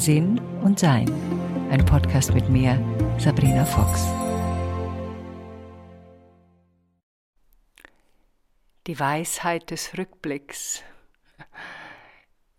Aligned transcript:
Sinn 0.00 0.40
und 0.62 0.78
Sein. 0.78 1.10
Ein 1.70 1.84
Podcast 1.84 2.32
mit 2.32 2.48
mir, 2.48 2.82
Sabrina 3.18 3.66
Fox. 3.66 4.06
Die 8.86 8.98
Weisheit 8.98 9.70
des 9.70 9.98
Rückblicks. 9.98 10.82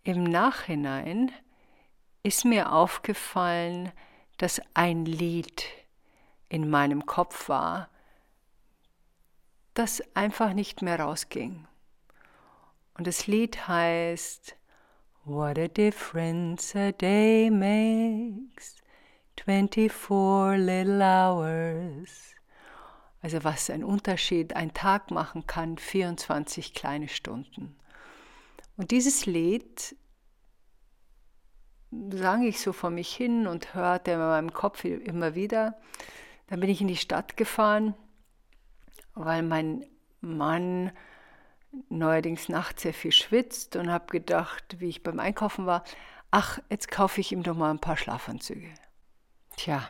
Im 0.04 0.22
Nachhinein 0.22 1.32
ist 2.22 2.44
mir 2.44 2.70
aufgefallen, 2.70 3.90
dass 4.38 4.62
ein 4.74 5.04
Lied 5.04 5.64
in 6.48 6.70
meinem 6.70 7.06
Kopf 7.06 7.48
war, 7.48 7.88
das 9.74 10.00
einfach 10.14 10.52
nicht 10.52 10.80
mehr 10.80 11.00
rausging. 11.00 11.66
Und 12.94 13.08
das 13.08 13.26
Lied 13.26 13.66
heißt 13.66 14.54
What 15.24 15.56
a 15.56 15.68
difference 15.68 16.74
a 16.74 16.90
day 16.90 17.48
makes, 17.48 18.74
24 19.36 20.58
little 20.58 21.00
hours. 21.00 22.34
Also 23.22 23.44
was 23.44 23.70
ein 23.70 23.84
Unterschied 23.84 24.56
ein 24.56 24.74
Tag 24.74 25.12
machen 25.12 25.46
kann, 25.46 25.78
24 25.78 26.74
kleine 26.74 27.06
Stunden. 27.06 27.76
Und 28.76 28.90
dieses 28.90 29.24
Lied 29.24 29.94
sang 31.92 32.42
ich 32.42 32.60
so 32.60 32.72
vor 32.72 32.90
mich 32.90 33.14
hin 33.14 33.46
und 33.46 33.74
hörte 33.74 34.10
in 34.10 34.18
meinem 34.18 34.52
Kopf 34.52 34.82
immer 34.84 35.36
wieder. 35.36 35.80
Dann 36.48 36.58
bin 36.58 36.68
ich 36.68 36.80
in 36.80 36.88
die 36.88 36.96
Stadt 36.96 37.36
gefahren, 37.36 37.94
weil 39.14 39.44
mein 39.44 39.86
Mann 40.20 40.90
neuerdings 41.88 42.48
nachts 42.48 42.82
sehr 42.82 42.94
viel 42.94 43.12
schwitzt 43.12 43.76
und 43.76 43.90
habe 43.90 44.06
gedacht, 44.06 44.76
wie 44.78 44.88
ich 44.88 45.02
beim 45.02 45.18
Einkaufen 45.18 45.66
war, 45.66 45.84
ach, 46.30 46.58
jetzt 46.70 46.90
kaufe 46.90 47.20
ich 47.20 47.32
ihm 47.32 47.42
doch 47.42 47.56
mal 47.56 47.70
ein 47.70 47.80
paar 47.80 47.96
Schlafanzüge. 47.96 48.72
Tja, 49.56 49.88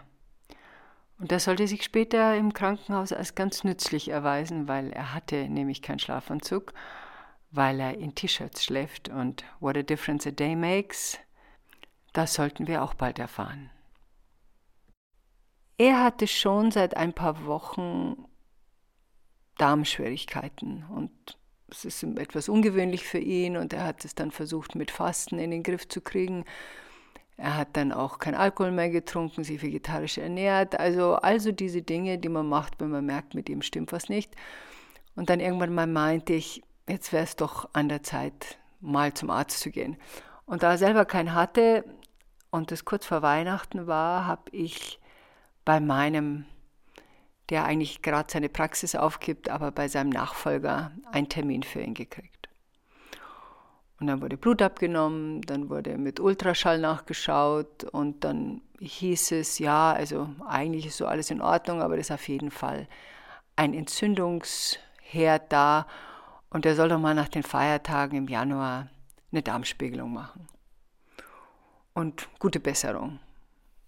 und 1.22 1.30
das 1.30 1.44
sollte 1.44 1.68
sich 1.68 1.84
später 1.84 2.36
im 2.36 2.52
Krankenhaus 2.52 3.12
als 3.12 3.36
ganz 3.36 3.62
nützlich 3.62 4.08
erweisen, 4.08 4.66
weil 4.66 4.92
er 4.92 5.14
hatte 5.14 5.48
nämlich 5.48 5.80
keinen 5.80 6.00
Schlafanzug, 6.00 6.74
weil 7.52 7.78
er 7.78 7.96
in 7.96 8.16
T-Shirts 8.16 8.64
schläft 8.64 9.08
und 9.08 9.44
what 9.60 9.76
a 9.76 9.82
difference 9.82 10.26
a 10.26 10.32
day 10.32 10.56
makes, 10.56 11.20
das 12.12 12.34
sollten 12.34 12.66
wir 12.66 12.82
auch 12.82 12.94
bald 12.94 13.20
erfahren. 13.20 13.70
Er 15.78 16.02
hatte 16.02 16.26
schon 16.26 16.72
seit 16.72 16.96
ein 16.96 17.12
paar 17.12 17.46
Wochen 17.46 18.24
Darmschwierigkeiten 19.58 20.84
und 20.90 21.38
es 21.72 21.84
ist 21.84 22.02
etwas 22.02 22.48
ungewöhnlich 22.48 23.04
für 23.04 23.18
ihn 23.18 23.56
und 23.56 23.72
er 23.72 23.84
hat 23.84 24.04
es 24.04 24.14
dann 24.14 24.30
versucht 24.30 24.74
mit 24.74 24.90
Fasten 24.90 25.38
in 25.38 25.50
den 25.50 25.62
Griff 25.62 25.88
zu 25.88 26.00
kriegen. 26.00 26.44
Er 27.36 27.56
hat 27.56 27.76
dann 27.76 27.92
auch 27.92 28.18
kein 28.18 28.34
Alkohol 28.34 28.70
mehr 28.70 28.90
getrunken, 28.90 29.42
sich 29.42 29.62
vegetarisch 29.62 30.18
ernährt. 30.18 30.78
Also, 30.78 31.14
also 31.14 31.50
diese 31.50 31.82
Dinge, 31.82 32.18
die 32.18 32.28
man 32.28 32.48
macht, 32.48 32.74
wenn 32.78 32.90
man 32.90 33.06
merkt, 33.06 33.34
mit 33.34 33.48
ihm 33.48 33.62
stimmt 33.62 33.90
was 33.90 34.08
nicht. 34.08 34.34
Und 35.16 35.30
dann 35.30 35.40
irgendwann 35.40 35.74
mal 35.74 35.86
meinte 35.86 36.34
ich, 36.34 36.62
jetzt 36.88 37.12
wäre 37.12 37.24
es 37.24 37.36
doch 37.36 37.68
an 37.72 37.88
der 37.88 38.02
Zeit, 38.02 38.58
mal 38.80 39.14
zum 39.14 39.30
Arzt 39.30 39.60
zu 39.60 39.70
gehen. 39.70 39.96
Und 40.44 40.62
da 40.62 40.72
er 40.72 40.78
selber 40.78 41.04
keinen 41.04 41.34
hatte 41.34 41.84
und 42.50 42.70
es 42.70 42.84
kurz 42.84 43.06
vor 43.06 43.22
Weihnachten 43.22 43.86
war, 43.86 44.26
habe 44.26 44.50
ich 44.52 45.00
bei 45.64 45.80
meinem 45.80 46.44
der 47.50 47.64
eigentlich 47.64 48.02
gerade 48.02 48.30
seine 48.30 48.48
Praxis 48.48 48.94
aufgibt, 48.94 49.48
aber 49.48 49.70
bei 49.70 49.88
seinem 49.88 50.10
Nachfolger 50.10 50.92
einen 51.10 51.28
Termin 51.28 51.62
für 51.62 51.80
ihn 51.80 51.94
gekriegt. 51.94 52.48
Und 54.00 54.08
dann 54.08 54.20
wurde 54.20 54.36
Blut 54.36 54.62
abgenommen, 54.62 55.42
dann 55.42 55.70
wurde 55.70 55.96
mit 55.96 56.18
Ultraschall 56.18 56.80
nachgeschaut 56.80 57.84
und 57.84 58.24
dann 58.24 58.60
hieß 58.80 59.30
es, 59.32 59.60
ja, 59.60 59.92
also 59.92 60.28
eigentlich 60.44 60.86
ist 60.86 60.96
so 60.96 61.06
alles 61.06 61.30
in 61.30 61.40
Ordnung, 61.40 61.80
aber 61.80 61.96
das 61.96 62.06
ist 62.06 62.10
auf 62.10 62.28
jeden 62.28 62.50
Fall 62.50 62.88
ein 63.54 63.74
Entzündungsherd 63.74 65.52
da 65.52 65.86
und 66.50 66.66
er 66.66 66.74
soll 66.74 66.88
doch 66.88 66.98
mal 66.98 67.14
nach 67.14 67.28
den 67.28 67.44
Feiertagen 67.44 68.18
im 68.18 68.28
Januar 68.28 68.88
eine 69.30 69.42
Darmspiegelung 69.42 70.12
machen. 70.12 70.48
Und 71.94 72.28
gute 72.38 72.58
Besserung. 72.58 73.20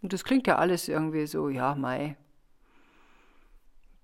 Und 0.00 0.12
das 0.12 0.22
klingt 0.22 0.46
ja 0.46 0.56
alles 0.56 0.88
irgendwie 0.88 1.26
so, 1.26 1.48
ja, 1.48 1.74
Mai, 1.74 2.16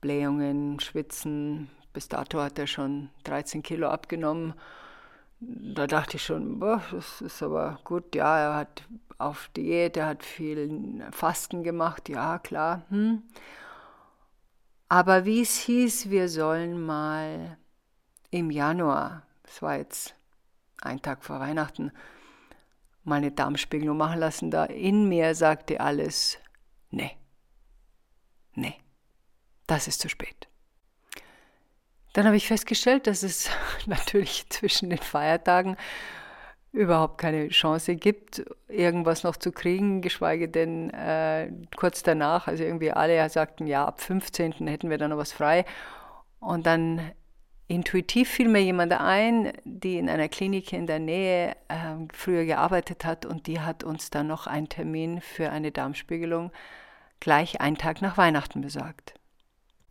Blähungen, 0.00 0.80
Schwitzen. 0.80 1.70
Bis 1.92 2.08
dato 2.08 2.40
hat 2.40 2.58
er 2.58 2.66
schon 2.66 3.10
13 3.24 3.62
Kilo 3.62 3.88
abgenommen. 3.88 4.54
Da 5.40 5.86
dachte 5.86 6.16
ich 6.16 6.22
schon, 6.22 6.58
boah, 6.60 6.82
das 6.90 7.20
ist 7.20 7.42
aber 7.42 7.78
gut. 7.84 8.14
Ja, 8.14 8.38
er 8.38 8.54
hat 8.56 8.84
auf 9.18 9.48
Diät, 9.56 9.96
er 9.96 10.06
hat 10.06 10.24
viel 10.24 11.02
Fasten 11.12 11.62
gemacht. 11.62 12.08
Ja, 12.08 12.38
klar. 12.38 12.82
Hm. 12.90 13.22
Aber 14.88 15.24
wie 15.24 15.42
es 15.42 15.56
hieß, 15.56 16.10
wir 16.10 16.28
sollen 16.28 16.80
mal 16.80 17.56
im 18.30 18.50
Januar, 18.50 19.22
das 19.44 19.62
war 19.62 19.76
jetzt 19.76 20.14
ein 20.82 21.00
Tag 21.00 21.24
vor 21.24 21.40
Weihnachten, 21.40 21.92
mal 23.04 23.16
eine 23.16 23.30
Darmspiegelung 23.30 23.96
machen 23.96 24.20
lassen. 24.20 24.50
Da 24.50 24.64
in 24.64 25.08
mir 25.08 25.34
sagte 25.34 25.80
alles, 25.80 26.38
nee, 26.90 27.16
nee 28.54 28.76
das 29.70 29.88
ist 29.88 30.00
zu 30.00 30.08
spät. 30.08 30.48
Dann 32.12 32.26
habe 32.26 32.36
ich 32.36 32.48
festgestellt, 32.48 33.06
dass 33.06 33.22
es 33.22 33.50
natürlich 33.86 34.48
zwischen 34.48 34.90
den 34.90 34.98
Feiertagen 34.98 35.76
überhaupt 36.72 37.18
keine 37.18 37.48
Chance 37.48 37.96
gibt, 37.96 38.44
irgendwas 38.68 39.24
noch 39.24 39.36
zu 39.36 39.50
kriegen, 39.50 40.02
geschweige 40.02 40.48
denn 40.48 40.90
äh, 40.90 41.50
kurz 41.76 42.02
danach. 42.02 42.46
Also 42.46 42.62
irgendwie 42.62 42.92
alle 42.92 43.28
sagten, 43.28 43.66
ja, 43.66 43.84
ab 43.84 44.00
15. 44.00 44.68
hätten 44.68 44.90
wir 44.90 44.98
dann 44.98 45.10
noch 45.10 45.16
was 45.16 45.32
frei. 45.32 45.64
Und 46.38 46.66
dann 46.66 47.10
intuitiv 47.66 48.28
fiel 48.30 48.48
mir 48.48 48.62
jemand 48.62 48.92
ein, 48.92 49.52
die 49.64 49.98
in 49.98 50.08
einer 50.08 50.28
Klinik 50.28 50.72
in 50.72 50.86
der 50.86 50.98
Nähe 51.00 51.56
äh, 51.68 51.96
früher 52.12 52.44
gearbeitet 52.44 53.04
hat 53.04 53.26
und 53.26 53.46
die 53.46 53.60
hat 53.60 53.84
uns 53.84 54.10
dann 54.10 54.28
noch 54.28 54.46
einen 54.46 54.68
Termin 54.68 55.20
für 55.20 55.50
eine 55.50 55.72
Darmspiegelung 55.72 56.52
gleich 57.20 57.60
einen 57.60 57.76
Tag 57.76 58.00
nach 58.00 58.16
Weihnachten 58.16 58.60
besorgt. 58.60 59.19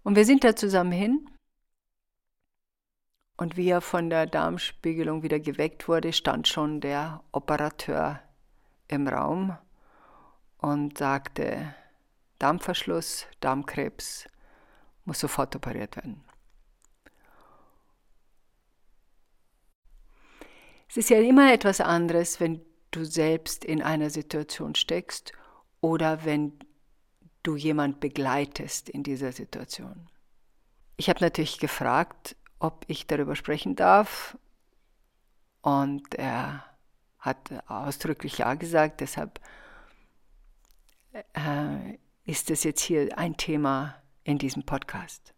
Und 0.04 0.16
wir 0.16 0.26
sind 0.26 0.44
da 0.44 0.56
zusammen 0.56 0.92
hin. 0.92 1.30
Und 3.38 3.56
wie 3.56 3.70
er 3.70 3.82
von 3.82 4.10
der 4.10 4.26
Darmspiegelung 4.26 5.24
wieder 5.24 5.40
geweckt 5.40 5.88
wurde, 5.88 6.12
stand 6.12 6.48
schon 6.48 6.82
der 6.82 7.24
Operateur 7.32 8.22
im 8.88 9.08
Raum 9.08 9.58
und 10.58 10.98
sagte, 10.98 11.74
Darmverschluss, 12.38 13.28
Darmkrebs, 13.40 14.28
muss 15.06 15.20
sofort 15.20 15.56
operiert 15.56 15.96
werden. 15.96 16.24
Es 20.90 20.98
ist 20.98 21.10
ja 21.10 21.20
immer 21.20 21.54
etwas 21.54 21.82
anderes, 21.82 22.40
wenn 22.40 22.66
du 22.92 23.06
selbst 23.06 23.64
in 23.64 23.82
einer 23.82 24.10
Situation 24.10 24.76
steckst 24.76 25.34
oder 25.82 26.26
wenn 26.26 26.58
du 27.44 27.56
jemand 27.56 28.00
begleitest 28.00 28.90
in 28.90 29.04
dieser 29.04 29.32
Situation. 29.32 30.10
Ich 30.98 31.10
habe 31.10 31.22
natürlich 31.22 31.60
gefragt, 31.60 32.36
ob 32.60 32.84
ich 32.88 33.08
darüber 33.08 33.36
sprechen 33.36 33.76
darf 33.76 34.38
und 35.62 36.16
er 36.16 36.66
hat 37.20 37.52
ausdrücklich 37.70 38.40
ja 38.40 38.54
gesagt, 38.56 39.02
deshalb 39.02 39.40
äh, 41.14 41.98
ist 42.26 42.50
es 42.52 42.64
jetzt 42.64 42.82
hier 42.82 43.18
ein 43.18 43.38
Thema 43.38 44.02
in 44.24 44.38
diesem 44.38 44.64
Podcast. 44.64 45.34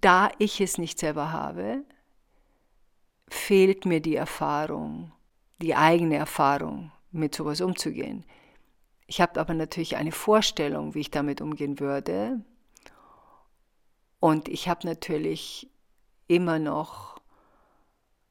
Da 0.00 0.30
ich 0.38 0.60
es 0.60 0.78
nicht 0.78 0.98
selber 0.98 1.32
habe, 1.32 1.84
fehlt 3.28 3.84
mir 3.84 4.00
die 4.00 4.16
Erfahrung, 4.16 5.12
die 5.60 5.74
eigene 5.74 6.16
Erfahrung 6.16 6.92
mit 7.16 7.34
sowas 7.34 7.60
umzugehen. 7.60 8.24
Ich 9.06 9.20
habe 9.20 9.40
aber 9.40 9.54
natürlich 9.54 9.96
eine 9.96 10.12
Vorstellung, 10.12 10.94
wie 10.94 11.00
ich 11.00 11.10
damit 11.10 11.40
umgehen 11.40 11.78
würde. 11.78 12.40
Und 14.20 14.48
ich 14.48 14.68
habe 14.68 14.86
natürlich 14.86 15.68
immer 16.26 16.58
noch 16.58 17.20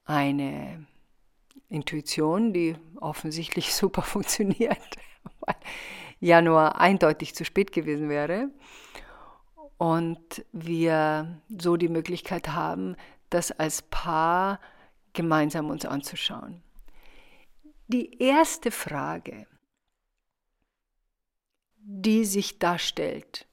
eine 0.04 0.86
Intuition, 1.70 2.54
die 2.54 2.76
offensichtlich 3.00 3.74
super 3.76 4.02
funktioniert, 4.02 4.80
weil 5.40 5.56
Januar 6.20 6.80
eindeutig 6.80 7.36
zu 7.36 7.46
spät 7.46 7.72
gewesen 7.72 8.10
wäre. 8.10 8.50
Und 9.78 10.46
wir 10.54 11.42
so 11.50 11.76
die 11.76 11.90
Möglichkeit 11.90 12.50
haben, 12.50 12.96
das 13.30 13.52
als 13.52 13.82
Paar 13.82 14.60
gemeinsam 15.14 15.70
uns 15.70 15.86
anzuschauen. 15.86 16.62
Die 17.88 18.20
erste 18.20 18.72
Frage, 18.72 19.46
die 21.78 22.26
sich 22.26 22.58
darstellt, 22.58 23.48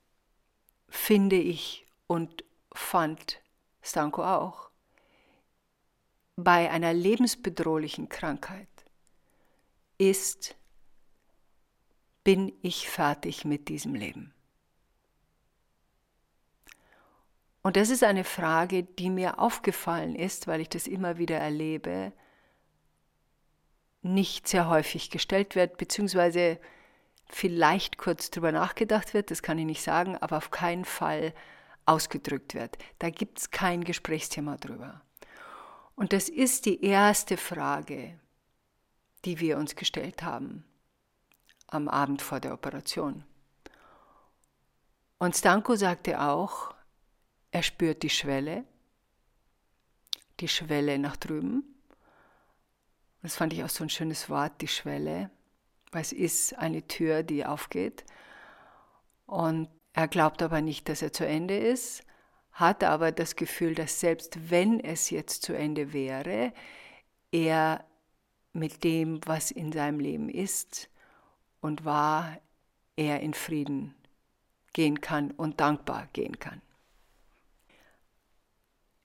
finde 0.89 1.37
ich 1.37 1.87
und 2.07 2.45
fand 2.73 3.43
Stanko 3.83 4.25
auch, 4.25 4.71
bei 6.37 6.71
einer 6.71 6.95
lebensbedrohlichen 6.95 8.09
Krankheit 8.09 8.69
ist, 9.99 10.57
bin 12.25 12.53
ich 12.63 12.89
fertig 12.89 13.45
mit 13.45 13.69
diesem 13.69 13.95
Leben? 13.95 14.33
Und 17.63 17.77
das 17.77 17.91
ist 17.91 18.03
eine 18.03 18.25
Frage, 18.25 18.83
die 18.83 19.11
mir 19.11 19.39
aufgefallen 19.39 20.15
ist, 20.17 20.47
weil 20.47 20.61
ich 20.63 20.69
das 20.71 20.87
immer 20.87 21.19
wieder 21.19 21.37
erlebe, 21.37 22.13
nicht 24.03 24.49
sehr 24.49 24.69
häufig 24.69 25.11
gestellt 25.11 25.55
wird, 25.55 25.79
beziehungsweise 25.79 26.59
vielleicht 27.27 27.99
kurz 27.99 28.31
drüber 28.31 28.53
nachgedacht 28.53 29.15
wird, 29.15 29.31
das 29.31 29.43
kann 29.43 29.59
ich 29.59 29.65
nicht 29.65 29.83
sagen, 29.83 30.17
aber 30.19 30.37
auf 30.37 30.51
keinen 30.51 30.85
Fall 30.85 31.33
ausgedrückt 31.87 32.55
wird. 32.55 32.77
Da 32.99 33.11
gibt 33.11 33.39
es 33.39 33.51
kein 33.51 33.85
Gesprächsthema 33.85 34.57
drüber. 34.57 35.01
Und 35.95 36.13
das 36.13 36.29
ist 36.29 36.67
die 36.67 36.85
erste 36.85 37.37
Frage, 37.37 38.19
die 39.25 39.41
wir 39.41 39.57
uns 39.57 39.77
gestellt 39.77 40.23
haben 40.23 40.65
am 41.69 41.89
Abend 41.89 42.21
vor 42.21 42.41
der 42.41 42.53
Operation. 42.53 43.25
Und 45.19 45.37
Stanko 45.37 45.77
sagte 45.77 46.21
auch, 46.21 46.75
er 47.51 47.63
spürt 47.63 48.03
die 48.03 48.11
Schwelle, 48.11 48.65
die 50.41 50.49
Schwelle 50.49 50.99
nach 50.99 51.17
drüben. 51.17 51.72
Das 53.23 53.37
fand 53.37 53.53
ich 53.53 53.63
auch 53.63 53.69
so 53.69 53.85
ein 53.85 53.91
schönes 53.91 54.29
Wort, 54.29 54.61
die 54.61 54.69
Schwelle, 54.69 55.31
weil 55.93 56.03
es 56.03 56.13
ist 56.13 56.59
eine 56.59 56.87
Tür, 56.87 57.23
die 57.23 57.47
aufgeht. 57.47 58.05
Und 59.27 59.69
er 59.93 60.09
glaubt 60.09 60.43
aber 60.43 60.61
nicht, 60.61 60.89
dass 60.89 61.03
er 61.03 61.13
zu 61.13 61.27
Ende 61.27 61.57
ist, 61.57 62.05
hat 62.53 62.85
aber 62.85 63.13
das 63.13 63.37
Gefühl, 63.37 63.75
dass 63.75 64.01
selbst 64.01 64.51
wenn 64.51 64.81
es 64.81 65.11
jetzt 65.11 65.43
zu 65.43 65.55
Ende 65.55 65.93
wäre, 65.93 66.53
er 67.31 67.85
mit 68.53 68.85
dem, 68.85 69.21
was 69.25 69.51
in 69.51 69.73
seinem 69.73 70.01
Leben 70.01 70.29
ist 70.29 70.91
und 71.61 71.85
war, 71.85 72.39
er 72.97 73.21
in 73.21 73.33
Frieden 73.33 73.95
gehen 74.73 75.01
kann 75.01 75.31
und 75.31 75.61
dankbar 75.61 76.09
gehen 76.13 76.39
kann. 76.39 76.61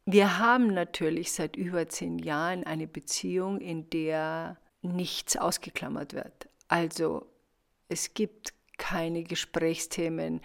Wir 0.10 0.40
haben 0.40 0.68
natürlich 0.68 1.34
seit 1.34 1.58
über 1.58 1.90
zehn 1.90 2.18
Jahren 2.18 2.64
eine 2.64 2.88
Beziehung, 2.88 3.60
in 3.60 3.90
der 3.90 4.56
nichts 4.82 5.36
ausgeklammert 5.36 6.14
wird. 6.14 6.48
Also 6.70 7.26
es 7.90 8.14
gibt 8.14 8.54
keine 8.78 9.24
Gesprächsthemen, 9.24 10.40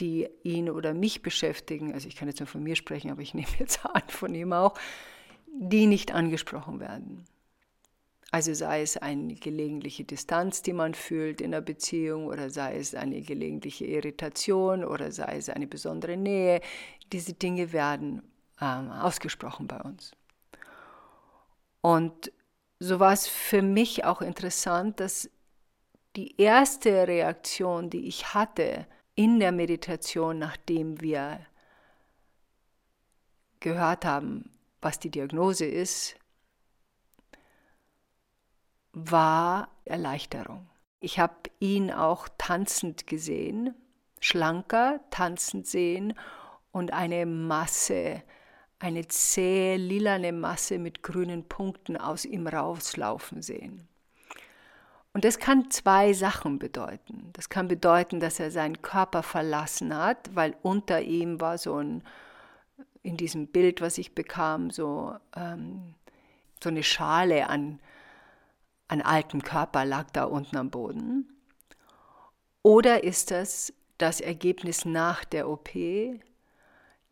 die 0.00 0.28
ihn 0.42 0.68
oder 0.68 0.94
mich 0.94 1.22
beschäftigen. 1.22 1.94
Also 1.94 2.08
ich 2.08 2.16
kann 2.16 2.26
jetzt 2.26 2.40
nur 2.40 2.48
von 2.48 2.64
mir 2.64 2.74
sprechen, 2.74 3.12
aber 3.12 3.22
ich 3.22 3.34
nehme 3.34 3.46
jetzt 3.60 3.86
an 3.86 4.02
von 4.08 4.34
ihm 4.34 4.52
auch, 4.52 4.74
die 5.46 5.86
nicht 5.86 6.12
angesprochen 6.12 6.80
werden. 6.80 7.24
Also 8.32 8.52
sei 8.52 8.82
es 8.82 8.96
eine 8.96 9.36
gelegentliche 9.36 10.02
Distanz, 10.02 10.62
die 10.62 10.72
man 10.72 10.92
fühlt 10.92 11.40
in 11.40 11.52
der 11.52 11.60
Beziehung 11.60 12.26
oder 12.26 12.50
sei 12.50 12.78
es 12.78 12.96
eine 12.96 13.22
gelegentliche 13.22 13.84
Irritation 13.84 14.84
oder 14.84 15.12
sei 15.12 15.36
es 15.36 15.50
eine 15.50 15.68
besondere 15.68 16.16
Nähe. 16.16 16.60
Diese 17.12 17.34
Dinge 17.34 17.72
werden 17.72 18.24
ähm, 18.60 18.90
ausgesprochen 18.90 19.66
bei 19.66 19.80
uns. 19.80 20.12
Und 21.80 22.32
so 22.78 23.00
war 23.00 23.12
es 23.12 23.26
für 23.26 23.62
mich 23.62 24.04
auch 24.04 24.20
interessant, 24.20 25.00
dass 25.00 25.30
die 26.16 26.40
erste 26.40 27.08
Reaktion, 27.08 27.90
die 27.90 28.06
ich 28.06 28.34
hatte 28.34 28.86
in 29.14 29.40
der 29.40 29.52
Meditation, 29.52 30.38
nachdem 30.38 31.00
wir 31.00 31.40
gehört 33.60 34.04
haben, 34.04 34.50
was 34.80 34.98
die 34.98 35.10
Diagnose 35.10 35.64
ist, 35.64 36.16
war 38.92 39.68
Erleichterung. 39.84 40.68
Ich 41.00 41.18
habe 41.18 41.34
ihn 41.58 41.90
auch 41.90 42.28
tanzend 42.38 43.06
gesehen, 43.06 43.74
schlanker 44.20 45.00
tanzend 45.10 45.66
sehen 45.66 46.14
und 46.70 46.92
eine 46.92 47.26
Masse, 47.26 48.22
eine 48.84 49.08
zähe 49.08 49.78
lilane 49.78 50.30
Masse 50.30 50.78
mit 50.78 51.02
grünen 51.02 51.48
Punkten 51.48 51.96
aus 51.96 52.26
ihm 52.26 52.46
rauslaufen 52.46 53.40
sehen. 53.40 53.88
Und 55.14 55.24
das 55.24 55.38
kann 55.38 55.70
zwei 55.70 56.12
Sachen 56.12 56.58
bedeuten. 56.58 57.30
Das 57.32 57.48
kann 57.48 57.66
bedeuten, 57.66 58.20
dass 58.20 58.38
er 58.40 58.50
seinen 58.50 58.82
Körper 58.82 59.22
verlassen 59.22 59.96
hat, 59.96 60.34
weil 60.34 60.54
unter 60.60 61.00
ihm 61.00 61.40
war 61.40 61.56
so 61.56 61.78
ein, 61.78 62.02
in 63.02 63.16
diesem 63.16 63.46
Bild, 63.46 63.80
was 63.80 63.96
ich 63.96 64.14
bekam, 64.14 64.68
so, 64.68 65.16
ähm, 65.34 65.94
so 66.62 66.68
eine 66.68 66.82
Schale 66.82 67.48
an 67.48 67.80
ein 68.88 69.00
alten 69.00 69.42
Körper 69.42 69.86
lag 69.86 70.10
da 70.10 70.24
unten 70.24 70.58
am 70.58 70.70
Boden? 70.70 71.32
Oder 72.62 73.02
ist 73.02 73.30
das 73.30 73.72
das 73.96 74.20
Ergebnis 74.20 74.84
nach 74.84 75.24
der 75.24 75.48
OP, 75.48 75.70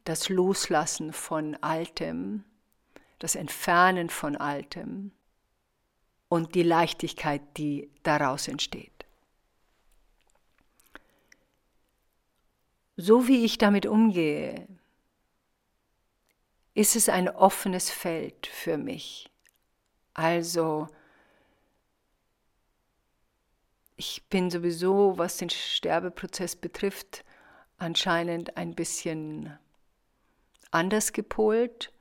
das 0.05 0.29
Loslassen 0.29 1.13
von 1.13 1.57
Altem, 1.63 2.45
das 3.19 3.35
Entfernen 3.35 4.11
von 4.11 4.37
Altem 4.37 5.13
und 6.29 6.55
die 6.55 6.63
Leichtigkeit, 6.63 7.43
die 7.57 7.91
daraus 8.03 8.49
entsteht? 8.49 9.07
So 12.97 13.27
wie 13.27 13.45
ich 13.45 13.59
damit 13.59 13.87
umgehe, 13.87 14.69
ist 16.75 16.97
es 16.97 17.09
ein 17.09 17.29
offenes 17.29 17.91
Feld 17.91 18.47
für 18.47 18.79
mich. 18.79 19.31
Also 20.15 20.89
ich 23.97 24.25
bin 24.29 24.51
sowieso, 24.51 25.17
was 25.17 25.37
den 25.37 25.51
Sterbeprozess 25.51 26.57
betrifft, 26.57 27.25
anscheinend 27.79 28.57
ein 28.57 28.75
bisschen 28.75 29.59
anders 30.73 31.13
gepolt. 31.13 31.93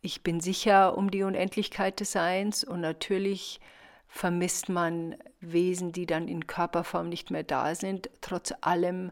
Ich 0.00 0.22
bin 0.22 0.40
sicher 0.40 0.96
um 0.96 1.10
die 1.10 1.22
Unendlichkeit 1.22 2.00
des 2.00 2.12
Seins 2.12 2.64
und 2.64 2.80
natürlich 2.80 3.60
vermisst 4.08 4.68
man 4.68 5.16
Wesen, 5.40 5.92
die 5.92 6.06
dann 6.06 6.28
in 6.28 6.46
Körperform 6.46 7.08
nicht 7.08 7.30
mehr 7.30 7.44
da 7.44 7.74
sind. 7.74 8.10
Trotz 8.20 8.52
allem 8.60 9.10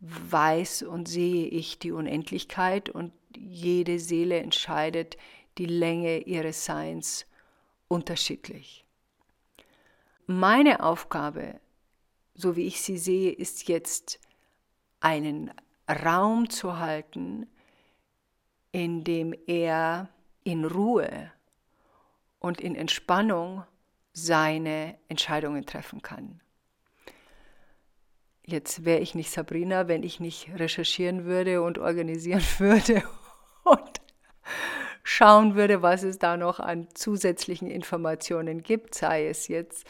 weiß 0.00 0.82
und 0.82 1.08
sehe 1.08 1.46
ich 1.46 1.78
die 1.78 1.92
Unendlichkeit 1.92 2.90
und 2.90 3.12
jede 3.36 3.98
Seele 3.98 4.38
entscheidet 4.40 5.16
die 5.58 5.66
Länge 5.66 6.18
ihres 6.18 6.64
Seins 6.64 7.26
unterschiedlich. 7.88 8.84
Meine 10.26 10.82
Aufgabe, 10.82 11.60
so 12.34 12.56
wie 12.56 12.66
ich 12.66 12.82
sie 12.82 12.98
sehe, 12.98 13.32
ist 13.32 13.68
jetzt 13.68 14.20
einen 15.00 15.52
Raum 15.88 16.50
zu 16.50 16.78
halten, 16.78 17.46
in 18.72 19.04
dem 19.04 19.34
er 19.46 20.08
in 20.44 20.64
Ruhe 20.64 21.30
und 22.38 22.60
in 22.60 22.74
Entspannung 22.74 23.64
seine 24.12 24.96
Entscheidungen 25.08 25.66
treffen 25.66 26.02
kann. 26.02 26.40
Jetzt 28.44 28.84
wäre 28.84 29.00
ich 29.00 29.14
nicht 29.14 29.30
Sabrina, 29.30 29.88
wenn 29.88 30.02
ich 30.02 30.20
nicht 30.20 30.48
recherchieren 30.54 31.24
würde 31.24 31.62
und 31.62 31.78
organisieren 31.78 32.42
würde 32.58 33.02
und 33.64 34.00
schauen 35.02 35.56
würde, 35.56 35.82
was 35.82 36.02
es 36.02 36.18
da 36.18 36.36
noch 36.36 36.60
an 36.60 36.88
zusätzlichen 36.94 37.68
Informationen 37.68 38.62
gibt, 38.62 38.94
sei 38.94 39.26
es 39.26 39.48
jetzt 39.48 39.86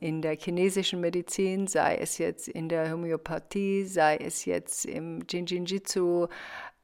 in 0.00 0.22
der 0.22 0.36
chinesischen 0.36 1.00
Medizin, 1.00 1.66
sei 1.66 1.96
es 1.96 2.18
jetzt 2.18 2.48
in 2.48 2.68
der 2.68 2.90
Homöopathie, 2.90 3.84
sei 3.84 4.16
es 4.16 4.44
jetzt 4.44 4.84
im 4.84 5.24
Jinjinjitsu, 5.28 6.28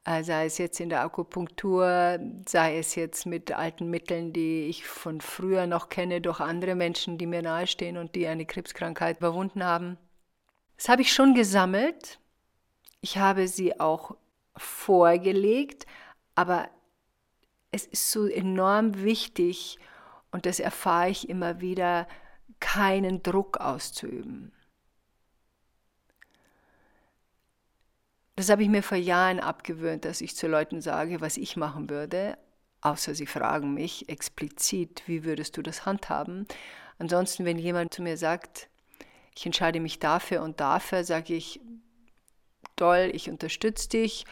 äh, 0.05 0.23
sei 0.25 0.47
es 0.47 0.59
jetzt 0.59 0.81
in 0.81 0.89
der 0.89 1.03
Akupunktur, 1.03 2.19
sei 2.47 2.79
es 2.79 2.95
jetzt 2.97 3.25
mit 3.25 3.53
alten 3.53 3.89
Mitteln, 3.89 4.33
die 4.33 4.67
ich 4.67 4.85
von 4.85 5.21
früher 5.21 5.67
noch 5.67 5.89
kenne, 5.89 6.21
durch 6.21 6.41
andere 6.41 6.75
Menschen, 6.75 7.17
die 7.17 7.27
mir 7.27 7.43
nahestehen 7.43 7.97
und 7.97 8.15
die 8.15 8.27
eine 8.27 8.47
Krebskrankheit 8.47 9.19
überwunden 9.19 9.65
haben. 9.65 9.97
Das 10.77 10.89
habe 10.89 11.03
ich 11.03 11.13
schon 11.13 11.35
gesammelt. 11.35 12.19
Ich 13.01 13.19
habe 13.19 13.47
sie 13.47 13.79
auch 13.79 14.17
vorgelegt, 14.57 15.87
aber 16.35 16.69
es 17.71 17.87
ist 17.87 18.11
so 18.11 18.27
enorm 18.27 19.03
wichtig 19.03 19.79
und 20.33 20.47
das 20.47 20.59
erfahre 20.59 21.11
ich 21.11 21.29
immer 21.29 21.61
wieder, 21.61 22.09
keinen 22.65 23.23
Druck 23.23 23.59
auszuüben. 23.59 24.53
Das 28.37 28.49
habe 28.49 28.63
ich 28.63 28.69
mir 28.69 28.83
vor 28.83 28.99
Jahren 28.99 29.39
abgewöhnt, 29.39 30.05
dass 30.05 30.21
ich 30.21 30.35
zu 30.35 30.49
Leuten 30.49 30.81
sage, 30.81 31.21
was 31.21 31.37
ich 31.37 31.57
machen 31.57 31.91
würde, 31.91 32.39
außer 32.81 33.15
sie 33.15 33.27
fragen 33.27 33.75
mich 33.75 34.09
explizit, 34.09 35.03
wie 35.07 35.25
würdest 35.25 35.57
du 35.57 35.63
das 35.63 35.87
handhaben. 35.87 36.47
Ansonsten, 36.99 37.45
wenn 37.45 37.59
jemand 37.59 37.95
zu 37.95 38.03
mir 38.03 38.17
sagt, 38.17 38.69
ich 39.37 39.47
entscheide 39.47 39.79
mich 39.79 39.99
dafür 39.99 40.43
und 40.43 40.59
dafür, 40.59 41.05
sage 41.05 41.35
ich, 41.35 41.61
toll, 42.77 43.11
ich 43.13 43.31
unterstütze 43.31 43.89
dich. 43.91 44.25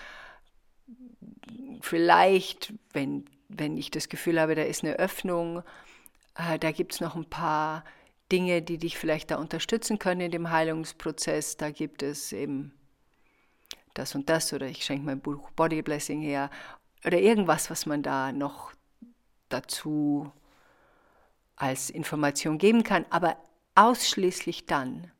Vielleicht, 1.80 2.72
wenn 2.92 3.26
wenn 3.56 3.76
ich 3.76 3.90
das 3.90 4.08
Gefühl 4.08 4.40
habe, 4.40 4.54
da 4.54 4.62
ist 4.62 4.84
eine 4.84 4.94
Öffnung, 4.94 5.62
äh, 6.36 6.58
da 6.58 6.72
gibt 6.72 6.94
es 6.94 7.00
noch 7.00 7.14
ein 7.14 7.28
paar 7.28 7.84
Dinge, 8.32 8.62
die 8.62 8.78
dich 8.78 8.98
vielleicht 8.98 9.30
da 9.30 9.36
unterstützen 9.36 9.98
können 9.98 10.22
in 10.22 10.30
dem 10.30 10.50
Heilungsprozess. 10.50 11.58
Da 11.58 11.70
gibt 11.70 12.02
es 12.02 12.32
eben 12.32 12.72
das 13.94 14.14
und 14.14 14.30
das 14.30 14.52
oder 14.52 14.66
ich 14.66 14.84
schenke 14.84 15.04
mein 15.04 15.20
Buch 15.20 15.50
Body 15.50 15.82
Blessing 15.82 16.22
her 16.22 16.50
oder 17.04 17.18
irgendwas, 17.18 17.70
was 17.70 17.84
man 17.84 18.02
da 18.02 18.32
noch 18.32 18.72
dazu 19.50 20.32
als 21.56 21.90
Information 21.90 22.58
geben 22.58 22.82
kann, 22.82 23.04
aber 23.10 23.36
ausschließlich 23.74 24.66
dann, 24.66 25.10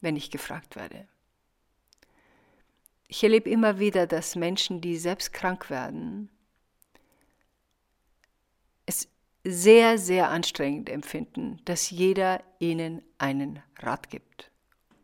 wenn 0.00 0.16
ich 0.16 0.30
gefragt 0.30 0.76
werde. 0.76 1.08
Ich 3.08 3.24
erlebe 3.24 3.50
immer 3.50 3.78
wieder, 3.78 4.06
dass 4.06 4.36
Menschen, 4.36 4.80
die 4.80 4.96
selbst 4.96 5.32
krank 5.32 5.70
werden, 5.70 6.30
es 8.86 9.08
sehr, 9.44 9.98
sehr 9.98 10.30
anstrengend 10.30 10.88
empfinden, 10.88 11.60
dass 11.64 11.90
jeder 11.90 12.42
ihnen 12.58 13.02
einen 13.18 13.60
Rat 13.78 14.08
gibt 14.10 14.50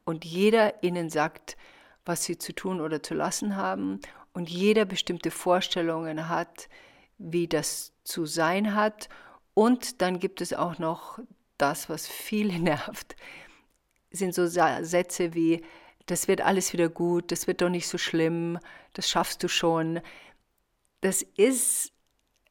und 0.05 0.25
jeder 0.25 0.83
ihnen 0.83 1.11
sagt, 1.11 1.57
was 2.05 2.25
sie 2.25 2.39
zu 2.39 2.55
tun 2.55 2.81
oder 2.81 3.03
zu 3.03 3.15
lassen 3.15 3.57
haben 3.57 4.01
und 4.33 4.49
jeder 4.49 4.85
bestimmte 4.85 5.31
Vorstellungen 5.31 6.29
hat, 6.29 6.69
wie 7.19 7.49
das 7.49 7.93
zu 8.05 8.25
sein 8.25 8.75
hat. 8.75 9.09
Und 9.55 10.01
dann 10.01 10.21
gibt 10.21 10.41
es 10.41 10.53
auch 10.53 10.79
noch 10.79 11.19
das, 11.59 11.89
was 11.89 12.07
viele 12.07 12.59
nervt, 12.61 13.17
sind 14.11 14.35
so 14.35 14.47
Sätze 14.47 15.35
wie, 15.35 15.63
das 16.07 16.29
wird 16.29 16.41
alles 16.41 16.73
wieder 16.73 16.89
gut, 16.89 17.33
das 17.33 17.47
wird 17.47 17.61
doch 17.61 17.69
nicht 17.69 17.89
so 17.89 17.99
schlimm, 17.99 18.59
das 18.95 19.11
schaffst 19.11 19.43
du 19.43 19.49
schon. 19.49 20.01
Das 21.03 21.23
ist, 21.23 21.93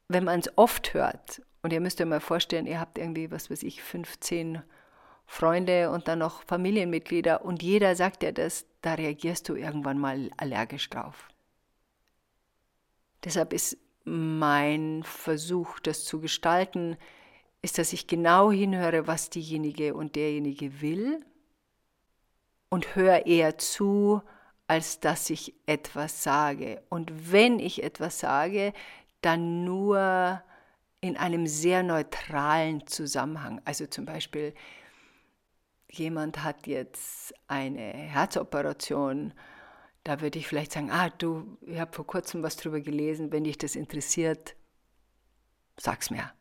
wenn 0.08 0.26
man 0.26 0.42
es 0.42 0.56
oft 0.58 0.94
hört, 0.94 1.42
und 1.62 1.74
ihr 1.74 1.82
müsst 1.82 2.00
euch 2.00 2.08
mal 2.08 2.20
vorstellen, 2.20 2.68
ihr 2.68 2.80
habt 2.80 2.98
irgendwie, 2.98 3.32
was 3.32 3.50
weiß 3.50 3.64
ich, 3.64 3.82
15 3.82 4.62
Freunde 5.26 5.92
und 5.92 6.08
dann 6.08 6.20
noch 6.20 6.44
Familienmitglieder 6.44 7.44
und 7.44 7.62
jeder 7.62 7.96
sagt 7.96 8.24
ja 8.24 8.32
das, 8.32 8.66
da 8.82 8.94
reagierst 8.94 9.50
du 9.50 9.56
irgendwann 9.56 10.00
mal 10.00 10.30
allergisch 10.38 10.90
drauf. 10.90 11.28
Deshalb 13.24 13.52
ist 13.52 13.78
mein 14.06 15.04
Versuch, 15.04 15.80
das 15.80 16.06
zu 16.06 16.22
gestalten, 16.22 16.96
ist, 17.62 17.78
dass 17.78 17.92
ich 17.92 18.08
genau 18.08 18.52
hinhöre, 18.52 19.08
was 19.08 19.30
diejenige 19.30 19.94
und 19.94 20.16
derjenige 20.16 20.80
will 20.82 21.26
und 22.70 22.96
höre 22.96 23.26
eher 23.26 23.58
zu, 23.58 24.22
als 24.68 25.00
dass 25.00 25.30
ich 25.30 25.54
etwas 25.66 26.24
sage. 26.24 26.82
Und 26.90 27.32
wenn 27.32 27.60
ich 27.60 27.84
etwas 27.84 28.20
sage, 28.20 28.74
dann 29.22 29.66
nur 29.66 30.42
in 31.08 31.18
einem 31.18 31.48
sehr 31.48 31.84
neutralen 31.84 32.86
Zusammenhang. 32.88 33.62
Also 33.66 33.88
zum 33.88 34.06
Beispiel, 34.06 34.54
jemand 35.90 36.44
hat 36.44 36.68
jetzt 36.68 37.34
eine 37.48 37.82
Herzoperation 37.82 39.34
da 40.08 40.22
würde 40.22 40.40
ich 40.40 40.48
vielleicht 40.48 40.72
sagen, 40.72 40.90
ah, 40.90 41.10
du, 41.10 41.58
ich 41.60 41.78
habe 41.78 41.92
vor 41.94 42.08
kurzem 42.08 42.42
was 42.42 42.56
drüber 42.56 42.80
gelesen, 42.80 43.34
wenn 43.34 43.44
dich 43.44 43.58
das 43.58 43.76
interessiert, 43.76 44.56
sag's 45.76 46.10
mir. 46.10 46.32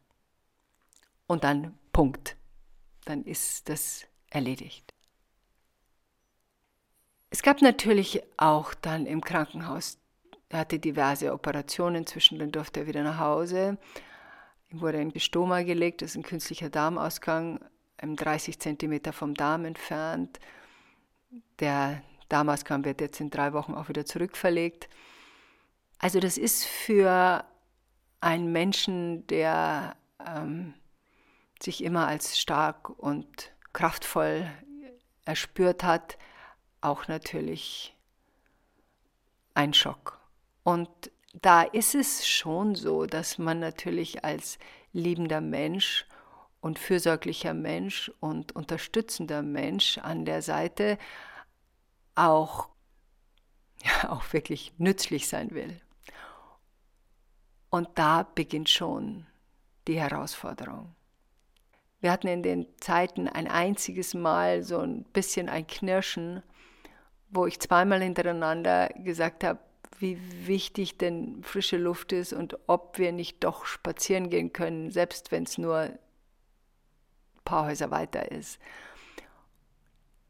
Und 1.27 1.43
dann 1.43 1.77
Punkt. 1.93 2.37
Dann 3.07 3.25
ist 3.25 3.69
das 3.69 4.07
erledigt. 4.31 4.95
Es 7.31 7.43
gab 7.43 7.61
natürlich 7.61 8.23
auch 8.37 8.73
dann 8.73 9.05
im 9.05 9.21
Krankenhaus, 9.21 9.99
er 10.49 10.61
hatte 10.61 10.79
diverse 10.79 11.33
Operationen, 11.33 12.07
zwischendrin 12.07 12.53
durfte 12.53 12.81
er 12.81 12.87
wieder 12.87 13.03
nach 13.03 13.19
Hause. 13.19 13.79
Ihm 14.71 14.81
wurde 14.81 14.99
ein 14.99 15.13
Gestoma 15.13 15.63
gelegt, 15.63 16.03
das 16.03 16.11
ist 16.11 16.17
ein 16.17 16.23
künstlicher 16.23 16.71
Darmausgang, 16.71 17.61
30 17.99 18.59
Zentimeter 18.59 19.13
vom 19.13 19.35
Darm 19.35 19.65
entfernt. 19.65 20.39
Der 21.61 22.03
Damals 22.29 22.65
kam, 22.65 22.85
wird 22.85 23.01
jetzt 23.01 23.21
in 23.21 23.31
drei 23.31 23.53
Wochen 23.53 23.75
auch 23.75 23.89
wieder 23.89 24.05
zurückverlegt. 24.05 24.89
Also 25.99 26.21
das 26.21 26.39
ist 26.39 26.65
für 26.65 27.45
einen 28.21 28.53
Menschen, 28.53 29.27
der 29.29 29.97
ähm, 30.27 30.75
sich 31.63 31.85
immer 31.85 32.09
als 32.09 32.39
stark 32.39 32.91
und 32.91 33.53
kraftvoll 33.73 34.51
erspürt 35.25 35.85
hat, 35.85 36.19
auch 36.81 37.09
natürlich 37.09 37.97
ein 39.55 39.73
Schock. 39.73 40.21
Und 40.65 41.11
da 41.43 41.63
ist 41.63 41.95
es 41.95 42.27
schon 42.27 42.75
so, 42.75 43.07
dass 43.07 43.39
man 43.39 43.59
natürlich 43.61 44.25
als 44.25 44.59
liebender 44.93 45.41
Mensch 45.41 46.07
und 46.61 46.79
fürsorglicher 46.79 47.55
Mensch 47.55 48.11
und 48.21 48.53
unterstützender 48.53 49.43
Mensch 49.43 49.99
an 49.99 50.25
der 50.25 50.43
Seite 50.43 50.99
auch, 52.15 52.69
ja, 53.83 54.11
auch 54.11 54.33
wirklich 54.33 54.73
nützlich 54.79 55.29
sein 55.29 55.51
will. 55.51 55.81
Und 57.71 57.89
da 57.97 58.23
beginnt 58.23 58.71
schon 58.71 59.27
die 59.87 60.01
Herausforderung. 60.01 60.95
Wir 62.01 62.13
hatten 62.13 62.29
in 62.29 62.43
den 62.43 62.67
Zeiten 62.81 63.29
ein 63.29 63.49
einziges 63.49 64.15
Mal 64.15 64.63
so 64.63 64.79
ein 64.79 65.05
bisschen 65.05 65.49
ein 65.49 65.67
Knirschen, 65.67 66.43
wo 67.31 67.47
ich 67.47 67.61
zweimal 67.61 68.03
hintereinander 68.03 68.89
gesagt 68.97 69.45
habe, 69.45 69.59
wie 70.01 70.47
wichtig 70.47 70.99
denn 70.99 71.43
frische 71.43 71.77
Luft 71.77 72.13
ist 72.13 72.33
und 72.33 72.59
ob 72.67 72.99
wir 72.99 73.13
nicht 73.13 73.43
doch 73.45 73.67
spazieren 73.67 74.31
gehen 74.31 74.53
können, 74.53 74.91
selbst 74.91 75.33
wenn 75.33 75.45
es 75.45 75.59
nur 75.59 75.77
ein 75.77 75.99
paar 77.45 77.67
Häuser 77.67 77.91
weiter 77.91 78.31
ist. 78.31 78.59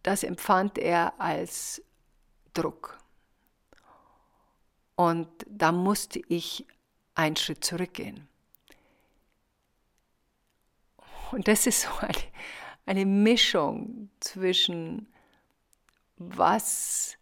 Das 0.03 0.23
empfand 0.23 0.79
er 0.79 1.21
als 1.21 1.83
Druck. 2.55 2.99
Und 4.95 5.29
da 5.49 5.73
musste 5.73 6.23
ich 6.29 6.67
einen 7.15 7.37
Schritt 7.37 7.65
zurückgehen. 7.65 8.29
Und 11.33 11.49
das 11.49 11.67
ist 11.67 11.83
so 11.83 11.91
eine, 12.01 12.15
eine 12.87 13.05
Mischung 13.05 14.11
zwischen, 14.21 15.13
was 16.17 17.16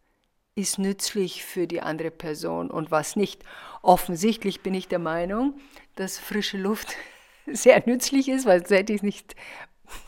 ist 0.56 0.78
nützlich 0.78 1.44
für 1.44 1.66
die 1.66 1.80
andere 1.80 2.10
Person 2.10 2.70
und 2.70 2.90
was 2.90 3.16
nicht. 3.16 3.42
Offensichtlich 3.82 4.62
bin 4.62 4.74
ich 4.74 4.88
der 4.88 5.00
Meinung, 5.00 5.58
dass 5.96 6.18
frische 6.18 6.58
Luft 6.58 6.94
sehr 7.46 7.82
nützlich 7.86 8.28
ist, 8.28 8.46
weil 8.46 8.60
sonst 8.60 8.70
hätte 8.70 8.92
ich 8.92 8.98
es 8.98 9.02
nicht 9.02 9.34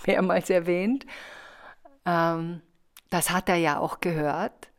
mehrmals 0.06 0.50
erwähnt. 0.50 1.06
Ähm, 2.04 2.62
das 3.10 3.30
hat 3.30 3.48
er 3.48 3.56
ja 3.56 3.78
auch 3.78 4.00
gehört. 4.00 4.70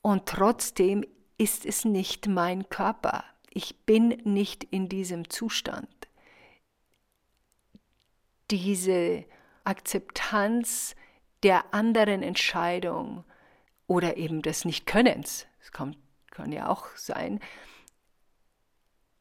Und 0.00 0.26
trotzdem 0.26 1.04
ist 1.38 1.64
es 1.64 1.84
nicht 1.84 2.26
mein 2.26 2.68
Körper. 2.68 3.24
Ich 3.50 3.84
bin 3.84 4.08
nicht 4.24 4.64
in 4.64 4.88
diesem 4.88 5.30
Zustand. 5.30 5.88
Diese 8.50 9.24
Akzeptanz 9.64 10.94
der 11.42 11.74
anderen 11.74 12.22
Entscheidung 12.22 13.24
oder 13.86 14.16
eben 14.16 14.42
des 14.42 14.64
Nichtkönnens, 14.64 15.46
das 15.60 15.72
kann, 15.72 15.96
kann 16.30 16.52
ja 16.52 16.68
auch 16.68 16.86
sein, 16.96 17.40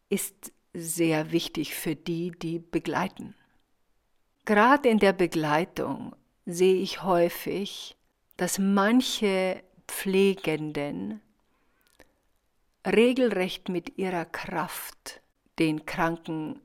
ist 0.10 0.52
sehr 0.74 1.32
wichtig 1.32 1.76
für 1.76 1.96
die, 1.96 2.32
die 2.32 2.60
begleiten. 2.60 3.36
Gerade 4.46 4.90
in 4.90 5.00
der 5.00 5.14
Begleitung 5.14 6.16
sehe 6.46 6.82
ich 6.82 7.04
häufig, 7.04 7.96
dass 8.38 8.58
manche 8.58 9.64
Pflegenden 9.88 11.22
regelrecht 12.86 13.70
mit 13.70 13.98
ihrer 13.98 14.26
Kraft 14.26 15.22
den 15.60 15.86
Kranken 15.86 16.60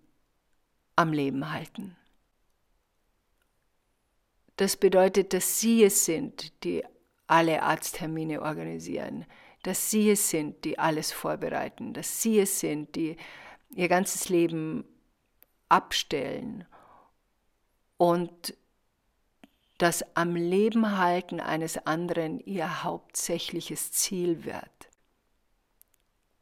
am 0.94 1.12
Leben 1.12 1.52
halten. 1.52 1.96
Das 4.56 4.76
bedeutet, 4.76 5.32
dass 5.32 5.60
sie 5.60 5.84
es 5.84 6.04
sind, 6.04 6.64
die 6.64 6.84
alle 7.26 7.62
Arzttermine 7.62 8.42
organisieren, 8.42 9.26
dass 9.62 9.90
sie 9.90 10.10
es 10.10 10.30
sind, 10.30 10.64
die 10.64 10.78
alles 10.78 11.12
vorbereiten, 11.12 11.92
dass 11.92 12.22
sie 12.22 12.40
es 12.40 12.60
sind, 12.60 12.94
die 12.94 13.16
ihr 13.74 13.88
ganzes 13.88 14.28
Leben 14.28 14.84
abstellen 15.68 16.64
und 17.96 18.56
das 19.78 20.04
am 20.16 20.36
Leben 20.36 20.96
halten 20.96 21.40
eines 21.40 21.86
anderen 21.86 22.40
ihr 22.40 22.82
hauptsächliches 22.82 23.92
Ziel 23.92 24.44
wird. 24.44 24.70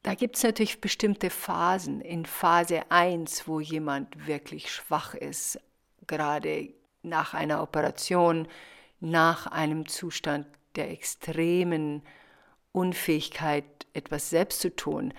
Da 0.04 0.14
gibt 0.14 0.37
es 0.37 0.42
natürlich 0.42 0.80
bestimmte 0.80 1.30
Phasen. 1.30 2.00
In 2.00 2.26
Phase 2.26 2.90
1, 2.90 3.49
wo 3.49 3.59
jemand 3.59 4.26
wirklich 4.26 4.71
schwach 4.71 5.14
ist, 5.14 5.59
gerade 6.06 6.75
nach 7.04 7.34
einer 7.34 7.62
Operation, 7.62 8.49
nach 9.00 9.46
einem 9.46 9.87
Zustand 9.87 10.46
der 10.76 10.90
extremen 10.90 12.02
Unfähigkeit, 12.73 13.64
etwas 13.92 14.30
selbst 14.30 14.61
zu 14.61 14.75
tun, 14.75 15.14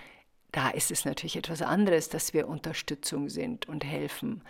da 0.52 0.70
ist 0.70 0.92
es 0.92 1.06
natürlich 1.06 1.36
etwas 1.36 1.62
anderes, 1.62 2.10
dass 2.10 2.34
wir 2.34 2.48
Unterstützung 2.48 3.30
sind 3.30 3.68
und 3.68 3.84
helfen. 3.84 4.44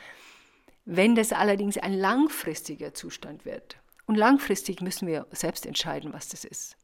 Wenn 0.85 1.15
das 1.15 1.33
allerdings 1.33 1.77
ein 1.77 1.93
langfristiger 1.93 2.93
Zustand 2.93 3.45
wird, 3.45 3.77
und 4.05 4.15
langfristig 4.15 4.81
müssen 4.81 5.07
wir 5.07 5.27
selbst 5.31 5.65
entscheiden, 5.65 6.13
was 6.13 6.29
das 6.29 6.45
ist. 6.45 6.77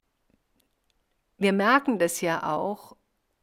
Wir 1.38 1.54
merken 1.54 2.00
das 2.00 2.22
ja 2.22 2.52
auch, 2.52 2.96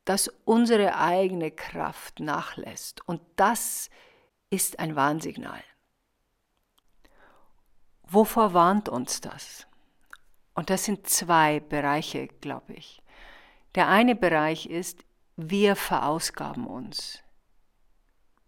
dass 0.04 0.28
unsere 0.44 0.96
eigene 0.98 1.50
Kraft 1.50 2.20
nachlässt. 2.20 3.06
Und 3.06 3.20
das 3.36 3.90
ist 4.50 4.78
ein 4.78 4.96
Warnsignal. 4.96 5.62
Wovor 8.10 8.54
warnt 8.54 8.88
uns 8.88 9.20
das? 9.20 9.66
Und 10.54 10.70
das 10.70 10.84
sind 10.84 11.06
zwei 11.06 11.60
Bereiche, 11.60 12.26
glaube 12.26 12.72
ich. 12.72 13.02
Der 13.74 13.88
eine 13.88 14.16
Bereich 14.16 14.66
ist, 14.66 15.04
wir 15.36 15.76
verausgaben 15.76 16.66
uns. 16.66 17.22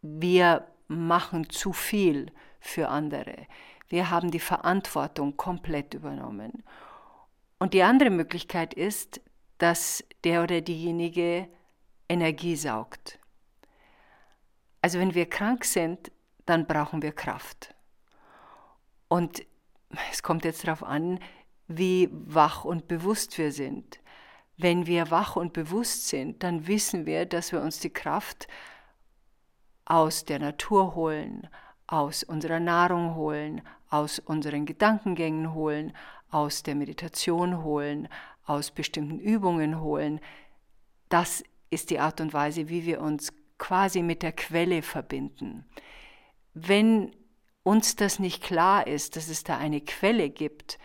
Wir 0.02 0.66
machen 0.88 1.50
zu 1.50 1.72
viel 1.72 2.32
für 2.58 2.88
andere. 2.88 3.46
Wir 3.88 4.10
haben 4.10 4.30
die 4.30 4.40
Verantwortung 4.40 5.36
komplett 5.36 5.94
übernommen. 5.94 6.64
Und 7.58 7.74
die 7.74 7.82
andere 7.82 8.10
Möglichkeit 8.10 8.72
ist, 8.72 9.20
dass 9.58 10.02
der 10.24 10.42
oder 10.42 10.62
diejenige 10.62 11.48
Energie 12.08 12.56
saugt. 12.56 13.18
Also 14.80 14.98
wenn 14.98 15.14
wir 15.14 15.28
krank 15.28 15.64
sind, 15.64 16.10
dann 16.46 16.66
brauchen 16.66 17.02
wir 17.02 17.12
Kraft. 17.12 17.74
Und 19.08 19.44
es 20.10 20.22
kommt 20.22 20.44
jetzt 20.44 20.66
darauf 20.66 20.82
an, 20.82 21.18
wie 21.68 22.08
wach 22.12 22.64
und 22.64 22.88
bewusst 22.88 23.36
wir 23.38 23.52
sind. 23.52 24.00
Wenn 24.56 24.86
wir 24.86 25.10
wach 25.10 25.36
und 25.36 25.52
bewusst 25.52 26.08
sind, 26.08 26.42
dann 26.42 26.66
wissen 26.66 27.06
wir, 27.06 27.26
dass 27.26 27.52
wir 27.52 27.62
uns 27.62 27.80
die 27.80 27.92
Kraft 27.92 28.48
aus 29.84 30.24
der 30.24 30.38
Natur 30.38 30.94
holen, 30.94 31.48
aus 31.86 32.22
unserer 32.22 32.60
Nahrung 32.60 33.14
holen, 33.14 33.62
aus 33.88 34.18
unseren 34.18 34.66
Gedankengängen 34.66 35.54
holen, 35.54 35.92
aus 36.30 36.62
der 36.62 36.74
Meditation 36.74 37.64
holen, 37.64 38.08
aus 38.44 38.70
bestimmten 38.70 39.18
Übungen 39.18 39.80
holen. 39.80 40.20
Das 41.08 41.42
ist 41.70 41.90
die 41.90 41.98
Art 41.98 42.20
und 42.20 42.32
Weise, 42.32 42.68
wie 42.68 42.84
wir 42.84 43.00
uns 43.00 43.32
quasi 43.58 44.02
mit 44.02 44.22
der 44.22 44.32
Quelle 44.32 44.82
verbinden. 44.82 45.64
Wenn 46.54 47.12
uns 47.62 47.96
das 47.96 48.18
nicht 48.18 48.42
klar 48.42 48.86
ist, 48.86 49.16
dass 49.16 49.28
es 49.28 49.44
da 49.44 49.58
eine 49.58 49.80
Quelle 49.80 50.30
gibt, 50.30 50.78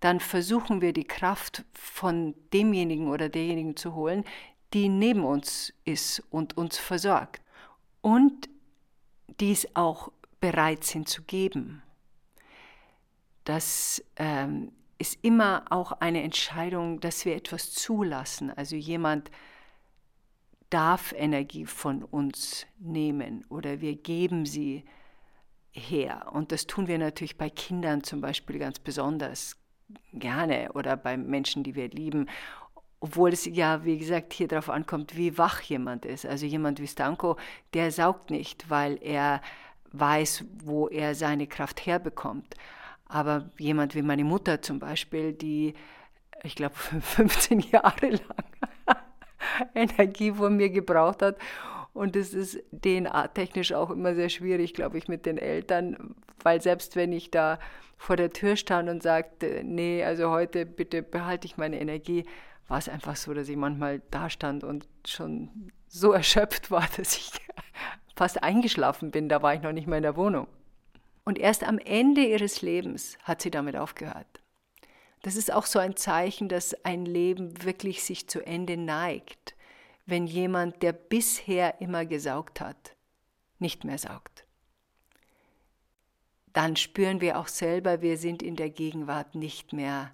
dann 0.00 0.20
versuchen 0.20 0.80
wir 0.80 0.92
die 0.92 1.04
Kraft 1.04 1.64
von 1.72 2.34
demjenigen 2.52 3.08
oder 3.08 3.28
derjenigen 3.28 3.76
zu 3.76 3.94
holen, 3.94 4.24
die 4.72 4.88
neben 4.88 5.24
uns 5.24 5.72
ist 5.84 6.22
und 6.30 6.56
uns 6.56 6.78
versorgt. 6.78 7.42
Und 8.00 8.48
dies 9.40 9.66
auch 9.74 10.12
bereit 10.40 10.84
sind 10.84 11.08
zu 11.08 11.22
geben. 11.22 11.82
Das 13.44 14.04
ähm, 14.16 14.72
ist 14.98 15.18
immer 15.22 15.64
auch 15.70 15.92
eine 15.92 16.22
Entscheidung, 16.22 17.00
dass 17.00 17.24
wir 17.24 17.34
etwas 17.34 17.72
zulassen. 17.72 18.50
Also 18.50 18.76
jemand 18.76 19.30
darf 20.70 21.12
Energie 21.16 21.64
von 21.64 22.02
uns 22.04 22.66
nehmen 22.78 23.44
oder 23.48 23.80
wir 23.80 23.96
geben 23.96 24.44
sie 24.44 24.84
her. 25.72 26.26
Und 26.32 26.52
das 26.52 26.66
tun 26.66 26.88
wir 26.88 26.98
natürlich 26.98 27.38
bei 27.38 27.50
Kindern 27.50 28.02
zum 28.02 28.20
Beispiel 28.20 28.58
ganz 28.58 28.78
besonders 28.78 29.56
gerne 30.12 30.70
oder 30.74 30.96
bei 30.96 31.16
Menschen, 31.16 31.62
die 31.62 31.74
wir 31.74 31.88
lieben. 31.88 32.28
Obwohl 33.00 33.32
es 33.32 33.44
ja, 33.44 33.84
wie 33.84 33.98
gesagt, 33.98 34.32
hier 34.32 34.48
darauf 34.48 34.70
ankommt, 34.70 35.16
wie 35.16 35.38
wach 35.38 35.60
jemand 35.62 36.04
ist. 36.04 36.26
Also 36.26 36.46
jemand 36.46 36.80
wie 36.80 36.86
Stanko, 36.86 37.36
der 37.74 37.92
saugt 37.92 38.30
nicht, 38.30 38.68
weil 38.70 38.98
er 39.00 39.40
weiß, 39.92 40.44
wo 40.64 40.88
er 40.88 41.14
seine 41.14 41.46
Kraft 41.46 41.86
herbekommt. 41.86 42.54
Aber 43.06 43.50
jemand 43.58 43.94
wie 43.94 44.02
meine 44.02 44.24
Mutter 44.24 44.60
zum 44.60 44.80
Beispiel, 44.80 45.32
die, 45.32 45.74
ich 46.42 46.56
glaube, 46.56 46.74
15 47.00 47.60
Jahre 47.60 48.10
lang 48.10 48.96
Energie 49.74 50.32
von 50.32 50.56
mir 50.56 50.70
gebraucht 50.70 51.22
hat. 51.22 51.36
Und 51.98 52.14
es 52.14 52.32
ist 52.32 52.62
DNA-technisch 52.70 53.72
auch 53.72 53.90
immer 53.90 54.14
sehr 54.14 54.28
schwierig, 54.28 54.72
glaube 54.72 54.98
ich, 54.98 55.08
mit 55.08 55.26
den 55.26 55.36
Eltern, 55.36 56.14
weil 56.44 56.62
selbst 56.62 56.94
wenn 56.94 57.12
ich 57.12 57.32
da 57.32 57.58
vor 57.96 58.14
der 58.14 58.30
Tür 58.30 58.54
stand 58.54 58.88
und 58.88 59.02
sagte, 59.02 59.62
nee, 59.64 60.04
also 60.04 60.30
heute 60.30 60.64
bitte 60.64 61.02
behalte 61.02 61.48
ich 61.48 61.56
meine 61.56 61.80
Energie, 61.80 62.24
war 62.68 62.78
es 62.78 62.88
einfach 62.88 63.16
so, 63.16 63.34
dass 63.34 63.48
ich 63.48 63.56
manchmal 63.56 64.00
da 64.12 64.30
stand 64.30 64.62
und 64.62 64.86
schon 65.04 65.72
so 65.88 66.12
erschöpft 66.22 66.70
war, 66.70 66.86
dass 66.96 67.16
ich 67.16 67.32
fast 68.14 68.44
eingeschlafen 68.44 69.10
bin. 69.10 69.28
Da 69.28 69.42
war 69.42 69.54
ich 69.54 69.62
noch 69.62 69.72
nicht 69.72 69.88
mal 69.88 69.96
in 69.96 70.04
der 70.04 70.16
Wohnung. 70.16 70.46
Und 71.24 71.36
erst 71.36 71.64
am 71.64 71.78
Ende 71.78 72.20
ihres 72.20 72.62
Lebens 72.62 73.18
hat 73.24 73.42
sie 73.42 73.50
damit 73.50 73.74
aufgehört. 73.74 74.40
Das 75.22 75.34
ist 75.34 75.52
auch 75.52 75.66
so 75.66 75.80
ein 75.80 75.96
Zeichen, 75.96 76.48
dass 76.48 76.84
ein 76.84 77.04
Leben 77.04 77.64
wirklich 77.64 78.04
sich 78.04 78.28
zu 78.28 78.46
Ende 78.46 78.76
neigt, 78.76 79.56
wenn 80.08 80.26
jemand, 80.26 80.82
der 80.82 80.92
bisher 80.92 81.80
immer 81.80 82.06
gesaugt 82.06 82.60
hat, 82.60 82.96
nicht 83.58 83.84
mehr 83.84 83.98
saugt 83.98 84.44
dann 86.58 86.74
spüren 86.74 87.20
wir 87.20 87.38
auch 87.38 87.46
selber, 87.46 88.02
wir 88.02 88.16
sind 88.16 88.42
in 88.42 88.56
der 88.56 88.68
Gegenwart 88.68 89.36
nicht 89.36 89.72
mehr 89.72 90.10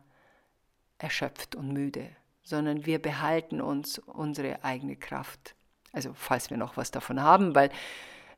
erschöpft 0.99 1.55
und 1.55 1.73
müde, 1.73 2.11
sondern 2.43 2.85
wir 2.85 3.01
behalten 3.01 3.63
uns 3.63 3.99
unsere 3.99 4.63
eigene 4.63 4.97
Kraft. 4.97 5.55
Also 5.93 6.13
falls 6.15 6.51
wir 6.51 6.59
noch 6.59 6.77
was 6.77 6.91
davon 6.91 7.23
haben, 7.23 7.55
weil 7.55 7.71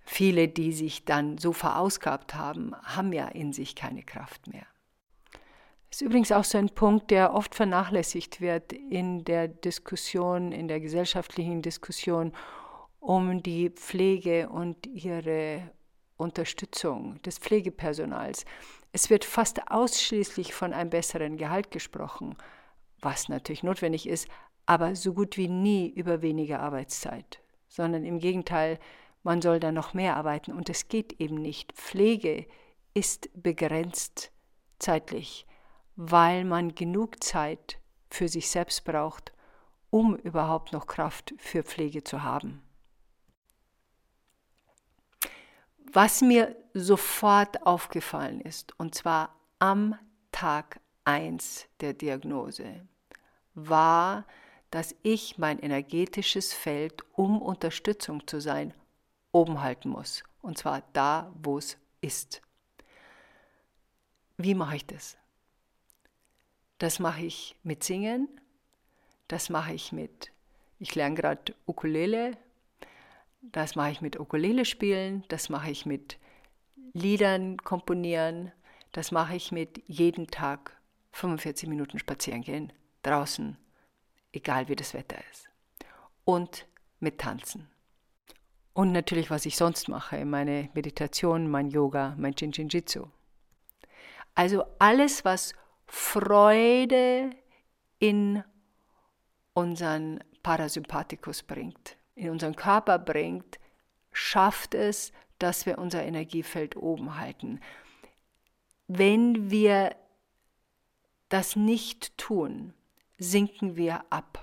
viele, 0.04 0.46
die 0.46 0.72
sich 0.72 1.04
dann 1.04 1.38
so 1.38 1.52
verausgabt 1.52 2.36
haben, 2.36 2.76
haben 2.82 3.12
ja 3.12 3.26
in 3.26 3.52
sich 3.52 3.74
keine 3.74 4.04
Kraft 4.04 4.46
mehr. 4.46 4.66
Das 5.96 6.02
ist 6.02 6.08
übrigens 6.08 6.30
auch 6.30 6.44
so 6.44 6.58
ein 6.58 6.68
Punkt, 6.68 7.10
der 7.10 7.32
oft 7.32 7.54
vernachlässigt 7.54 8.42
wird 8.42 8.74
in 8.74 9.24
der 9.24 9.48
Diskussion, 9.48 10.52
in 10.52 10.68
der 10.68 10.78
gesellschaftlichen 10.78 11.62
Diskussion 11.62 12.34
um 13.00 13.42
die 13.42 13.70
Pflege 13.70 14.50
und 14.50 14.86
ihre 14.86 15.70
Unterstützung 16.18 17.22
des 17.22 17.38
Pflegepersonals. 17.38 18.44
Es 18.92 19.08
wird 19.08 19.24
fast 19.24 19.70
ausschließlich 19.70 20.52
von 20.52 20.74
einem 20.74 20.90
besseren 20.90 21.38
Gehalt 21.38 21.70
gesprochen, 21.70 22.36
was 23.00 23.30
natürlich 23.30 23.62
notwendig 23.62 24.06
ist, 24.06 24.28
aber 24.66 24.96
so 24.96 25.14
gut 25.14 25.38
wie 25.38 25.48
nie 25.48 25.88
über 25.88 26.20
weniger 26.20 26.60
Arbeitszeit, 26.60 27.40
sondern 27.68 28.04
im 28.04 28.18
Gegenteil, 28.18 28.78
man 29.22 29.40
soll 29.40 29.60
da 29.60 29.72
noch 29.72 29.94
mehr 29.94 30.16
arbeiten 30.16 30.52
und 30.52 30.68
es 30.68 30.88
geht 30.88 31.18
eben 31.22 31.36
nicht. 31.36 31.72
Pflege 31.72 32.44
ist 32.92 33.30
begrenzt 33.32 34.30
zeitlich, 34.78 35.46
weil 35.96 36.44
man 36.44 36.74
genug 36.74 37.22
Zeit 37.24 37.78
für 38.08 38.28
sich 38.28 38.50
selbst 38.50 38.84
braucht, 38.84 39.32
um 39.90 40.14
überhaupt 40.16 40.72
noch 40.72 40.86
Kraft 40.86 41.34
für 41.38 41.62
Pflege 41.62 42.04
zu 42.04 42.22
haben. 42.22 42.62
Was 45.92 46.20
mir 46.20 46.54
sofort 46.74 47.66
aufgefallen 47.66 48.40
ist, 48.40 48.78
und 48.78 48.94
zwar 48.94 49.34
am 49.58 49.98
Tag 50.32 50.80
1 51.04 51.66
der 51.80 51.94
Diagnose, 51.94 52.86
war, 53.54 54.26
dass 54.70 54.94
ich 55.02 55.38
mein 55.38 55.58
energetisches 55.58 56.52
Feld, 56.52 57.02
um 57.12 57.40
Unterstützung 57.40 58.26
zu 58.26 58.40
sein, 58.40 58.74
oben 59.32 59.62
halten 59.62 59.88
muss. 59.88 60.24
Und 60.42 60.58
zwar 60.58 60.82
da, 60.92 61.32
wo 61.34 61.56
es 61.56 61.78
ist. 62.02 62.42
Wie 64.36 64.54
mache 64.54 64.76
ich 64.76 64.86
das? 64.86 65.16
Das 66.78 66.98
mache 66.98 67.22
ich 67.22 67.56
mit 67.62 67.84
Singen, 67.84 68.28
das 69.28 69.48
mache 69.48 69.72
ich 69.72 69.92
mit, 69.92 70.32
ich 70.78 70.94
lerne 70.94 71.14
gerade 71.14 71.54
Ukulele, 71.66 72.36
das 73.40 73.76
mache 73.76 73.92
ich 73.92 74.00
mit 74.00 74.20
Ukulele 74.20 74.64
spielen, 74.64 75.24
das 75.28 75.48
mache 75.48 75.70
ich 75.70 75.86
mit 75.86 76.18
Liedern 76.92 77.56
komponieren, 77.58 78.52
das 78.92 79.10
mache 79.10 79.36
ich 79.36 79.52
mit 79.52 79.82
jeden 79.86 80.26
Tag 80.28 80.76
45 81.12 81.68
Minuten 81.68 81.98
spazieren 81.98 82.42
gehen, 82.42 82.72
draußen, 83.02 83.56
egal 84.32 84.68
wie 84.68 84.76
das 84.76 84.94
Wetter 84.94 85.18
ist. 85.32 85.48
Und 86.24 86.66
mit 87.00 87.18
Tanzen. 87.18 87.68
Und 88.72 88.92
natürlich, 88.92 89.30
was 89.30 89.46
ich 89.46 89.56
sonst 89.56 89.88
mache, 89.88 90.24
meine 90.26 90.68
Meditation, 90.74 91.48
mein 91.50 91.70
Yoga, 91.70 92.14
mein 92.18 92.34
Jitsu. 92.34 93.06
Also 94.34 94.64
alles, 94.78 95.24
was 95.24 95.54
Freude 95.96 97.30
in 97.98 98.44
unseren 99.54 100.22
Parasympathikus 100.42 101.42
bringt 101.42 101.96
in 102.16 102.30
unseren 102.30 102.56
Körper 102.56 102.98
bringt, 102.98 103.60
schafft 104.10 104.74
es, 104.74 105.12
dass 105.38 105.66
wir 105.66 105.78
unser 105.78 106.02
Energiefeld 106.02 106.76
oben 106.76 107.16
halten. 107.16 107.60
Wenn 108.88 109.50
wir 109.50 109.94
das 111.28 111.56
nicht 111.56 112.16
tun, 112.16 112.72
sinken 113.18 113.76
wir 113.76 114.04
ab. 114.10 114.42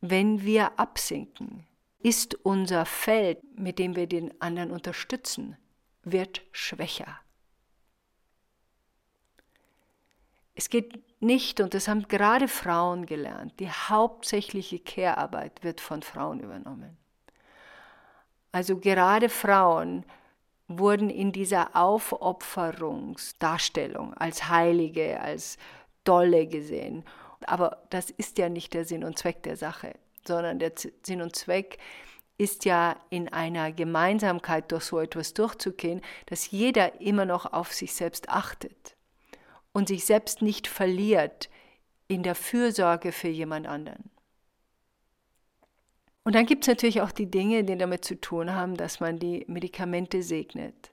wenn 0.00 0.44
wir 0.44 0.78
absinken, 0.78 1.66
ist 1.98 2.36
unser 2.44 2.86
Feld, 2.86 3.40
mit 3.58 3.80
dem 3.80 3.96
wir 3.96 4.06
den 4.06 4.40
anderen 4.40 4.70
unterstützen, 4.70 5.56
wird 6.04 6.42
schwächer. 6.52 7.18
Es 10.58 10.68
geht 10.70 11.22
nicht, 11.22 11.60
und 11.60 11.72
das 11.72 11.86
haben 11.86 12.08
gerade 12.08 12.48
Frauen 12.48 13.06
gelernt, 13.06 13.60
die 13.60 13.70
hauptsächliche 13.70 14.80
Care-Arbeit 14.80 15.62
wird 15.62 15.80
von 15.80 16.02
Frauen 16.02 16.40
übernommen. 16.40 16.96
Also 18.50 18.78
gerade 18.78 19.28
Frauen 19.28 20.04
wurden 20.66 21.10
in 21.10 21.30
dieser 21.30 21.76
Aufopferungsdarstellung 21.76 24.14
als 24.14 24.48
Heilige, 24.48 25.20
als 25.20 25.58
Dolle 26.02 26.48
gesehen. 26.48 27.04
Aber 27.46 27.84
das 27.90 28.10
ist 28.10 28.36
ja 28.38 28.48
nicht 28.48 28.74
der 28.74 28.84
Sinn 28.84 29.04
und 29.04 29.16
Zweck 29.16 29.44
der 29.44 29.56
Sache, 29.56 29.94
sondern 30.26 30.58
der 30.58 30.72
Sinn 31.04 31.22
und 31.22 31.36
Zweck 31.36 31.78
ist 32.36 32.64
ja 32.64 32.96
in 33.10 33.32
einer 33.32 33.70
Gemeinsamkeit 33.70 34.72
durch 34.72 34.82
so 34.82 34.98
etwas 34.98 35.34
durchzugehen, 35.34 36.00
dass 36.26 36.50
jeder 36.50 37.00
immer 37.00 37.26
noch 37.26 37.52
auf 37.52 37.72
sich 37.72 37.94
selbst 37.94 38.28
achtet 38.28 38.97
und 39.72 39.88
sich 39.88 40.04
selbst 40.04 40.42
nicht 40.42 40.66
verliert 40.66 41.48
in 42.08 42.22
der 42.22 42.34
Fürsorge 42.34 43.12
für 43.12 43.28
jemand 43.28 43.66
anderen. 43.66 44.10
Und 46.24 46.34
dann 46.34 46.46
gibt 46.46 46.64
es 46.64 46.68
natürlich 46.68 47.00
auch 47.00 47.10
die 47.10 47.30
Dinge, 47.30 47.64
die 47.64 47.78
damit 47.78 48.04
zu 48.04 48.20
tun 48.20 48.54
haben, 48.54 48.76
dass 48.76 49.00
man 49.00 49.18
die 49.18 49.44
Medikamente 49.48 50.22
segnet, 50.22 50.92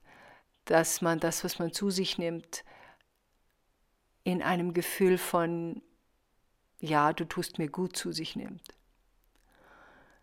dass 0.66 1.02
man 1.02 1.20
das, 1.20 1.44
was 1.44 1.60
man 1.60 1.74
zu 1.74 1.90
sich 1.90 2.18
nimmt, 2.18 2.64
in 4.24 4.42
einem 4.42 4.74
Gefühl 4.74 5.18
von, 5.18 5.82
ja, 6.80 7.14
du 7.14 7.26
tust 7.26 7.58
mir 7.58 7.68
gut 7.68 7.98
zu 7.98 8.12
sich 8.12 8.36
nimmt. 8.36 8.76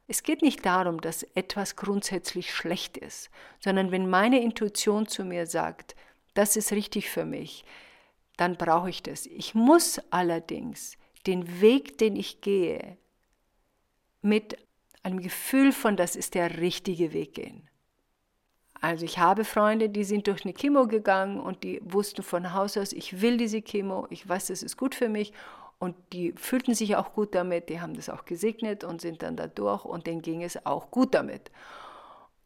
Es 0.09 0.23
geht 0.23 0.43
nicht 0.43 0.67
darum, 0.67 1.01
dass 1.01 1.23
etwas 1.23 1.77
grundsätzlich 1.77 2.53
schlecht 2.53 2.97
ist, 2.97 3.31
sondern 3.61 3.91
wenn 3.93 4.11
meine 4.11 4.43
Intuition 4.43 5.07
zu 5.07 5.25
mir 5.25 5.47
sagt, 5.47 5.95
das 6.35 6.57
ist 6.57 6.73
richtig 6.73 7.11
für 7.11 7.25
mich, 7.25 7.65
dann 8.43 8.57
brauche 8.57 8.91
ich 8.91 9.05
das. 9.05 9.27
Ich 9.27 9.55
muss 9.55 10.01
allerdings 10.11 10.99
den 11.29 11.61
Weg, 11.61 11.97
den 11.99 12.17
ich 12.17 12.41
gehe, 12.41 12.97
mit 14.21 14.57
einem 15.05 15.21
Gefühl 15.21 15.71
von, 15.71 15.97
das 15.97 16.17
ist 16.17 16.35
der 16.35 16.59
richtige 16.59 17.13
Weg 17.13 17.35
gehen. 17.35 17.69
Also 18.81 19.05
ich 19.05 19.19
habe 19.19 19.45
Freunde, 19.45 19.89
die 19.89 20.03
sind 20.03 20.27
durch 20.27 20.45
eine 20.45 20.55
Chemo 20.55 20.89
gegangen 20.89 21.39
und 21.39 21.63
die 21.63 21.81
wussten 21.85 22.25
von 22.25 22.53
Haus 22.53 22.77
aus, 22.77 22.93
ich 22.93 23.21
will 23.21 23.37
diese 23.37 23.63
Chemo, 23.63 24.09
ich 24.11 24.29
weiß, 24.29 24.49
das 24.49 24.65
ist 24.65 24.77
gut 24.77 24.97
für 24.97 25.09
mich 25.09 25.33
und 25.79 25.95
die 26.13 26.33
fühlten 26.33 26.75
sich 26.75 26.97
auch 26.97 27.13
gut 27.13 27.37
damit, 27.37 27.69
die 27.69 27.81
haben 27.81 27.95
das 27.95 28.09
auch 28.09 28.25
gesegnet 28.25 28.83
und 28.83 29.01
sind 29.01 29.23
dann 29.23 29.37
da 29.37 29.47
durch 29.47 29.85
und 29.85 30.09
denen 30.09 30.21
ging 30.21 30.43
es 30.43 30.67
auch 30.67 30.91
gut 30.91 31.15
damit. 31.15 31.53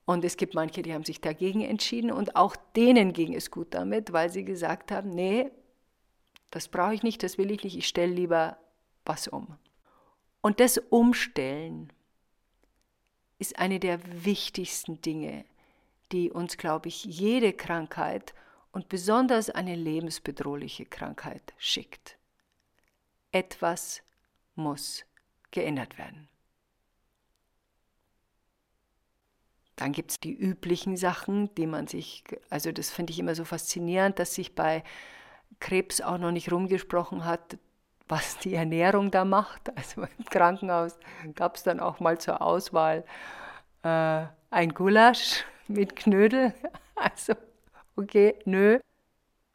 Und 0.04 0.26
es 0.26 0.36
gibt 0.36 0.52
manche, 0.52 0.82
die 0.82 0.92
haben 0.92 1.04
sich 1.04 1.22
dagegen 1.22 1.62
entschieden 1.62 2.12
und 2.12 2.36
auch 2.36 2.54
denen 2.76 3.14
ging 3.14 3.34
es 3.34 3.50
gut 3.50 3.68
damit, 3.70 4.12
weil 4.12 4.28
sie 4.28 4.44
gesagt 4.44 4.92
haben, 4.92 5.08
nee, 5.08 5.50
das 6.56 6.68
brauche 6.68 6.94
ich 6.94 7.02
nicht, 7.02 7.22
das 7.22 7.36
will 7.36 7.50
ich 7.50 7.62
nicht, 7.62 7.76
ich 7.76 7.86
stelle 7.86 8.14
lieber 8.14 8.56
was 9.04 9.28
um. 9.28 9.58
Und 10.40 10.58
das 10.58 10.78
Umstellen 10.78 11.92
ist 13.38 13.58
eine 13.58 13.78
der 13.78 14.24
wichtigsten 14.24 15.02
Dinge, 15.02 15.44
die 16.12 16.30
uns, 16.30 16.56
glaube 16.56 16.88
ich, 16.88 17.04
jede 17.04 17.52
Krankheit 17.52 18.32
und 18.72 18.88
besonders 18.88 19.50
eine 19.50 19.74
lebensbedrohliche 19.74 20.86
Krankheit 20.86 21.52
schickt. 21.58 22.16
Etwas 23.32 24.02
muss 24.54 25.04
geändert 25.50 25.98
werden. 25.98 26.26
Dann 29.76 29.92
gibt 29.92 30.12
es 30.12 30.20
die 30.20 30.32
üblichen 30.32 30.96
Sachen, 30.96 31.54
die 31.56 31.66
man 31.66 31.86
sich, 31.86 32.24
also 32.48 32.72
das 32.72 32.88
finde 32.88 33.12
ich 33.12 33.18
immer 33.18 33.34
so 33.34 33.44
faszinierend, 33.44 34.18
dass 34.18 34.34
sich 34.34 34.54
bei 34.54 34.82
Krebs 35.60 36.00
auch 36.00 36.18
noch 36.18 36.32
nicht 36.32 36.52
rumgesprochen 36.52 37.24
hat, 37.24 37.58
was 38.08 38.38
die 38.38 38.54
Ernährung 38.54 39.10
da 39.10 39.24
macht. 39.24 39.76
Also 39.76 40.02
im 40.02 40.24
Krankenhaus 40.26 40.98
gab 41.34 41.56
es 41.56 41.62
dann 41.62 41.80
auch 41.80 42.00
mal 42.00 42.18
zur 42.18 42.42
Auswahl 42.42 43.04
äh, 43.82 44.24
ein 44.50 44.74
Gulasch 44.74 45.44
mit 45.68 45.96
Knödel. 45.96 46.54
Also, 46.98 47.34
okay, 47.94 48.36
nö. 48.46 48.78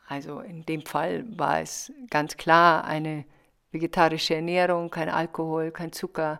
Also 0.07 0.41
in 0.41 0.63
dem 0.67 0.85
Fall 0.85 1.25
war 1.39 1.59
es 1.61 1.91
ganz 2.11 2.37
klar 2.37 2.83
eine 2.83 3.25
vegetarische 3.71 4.35
Ernährung, 4.35 4.91
kein 4.91 5.09
Alkohol, 5.09 5.71
kein 5.71 5.91
Zucker, 5.91 6.39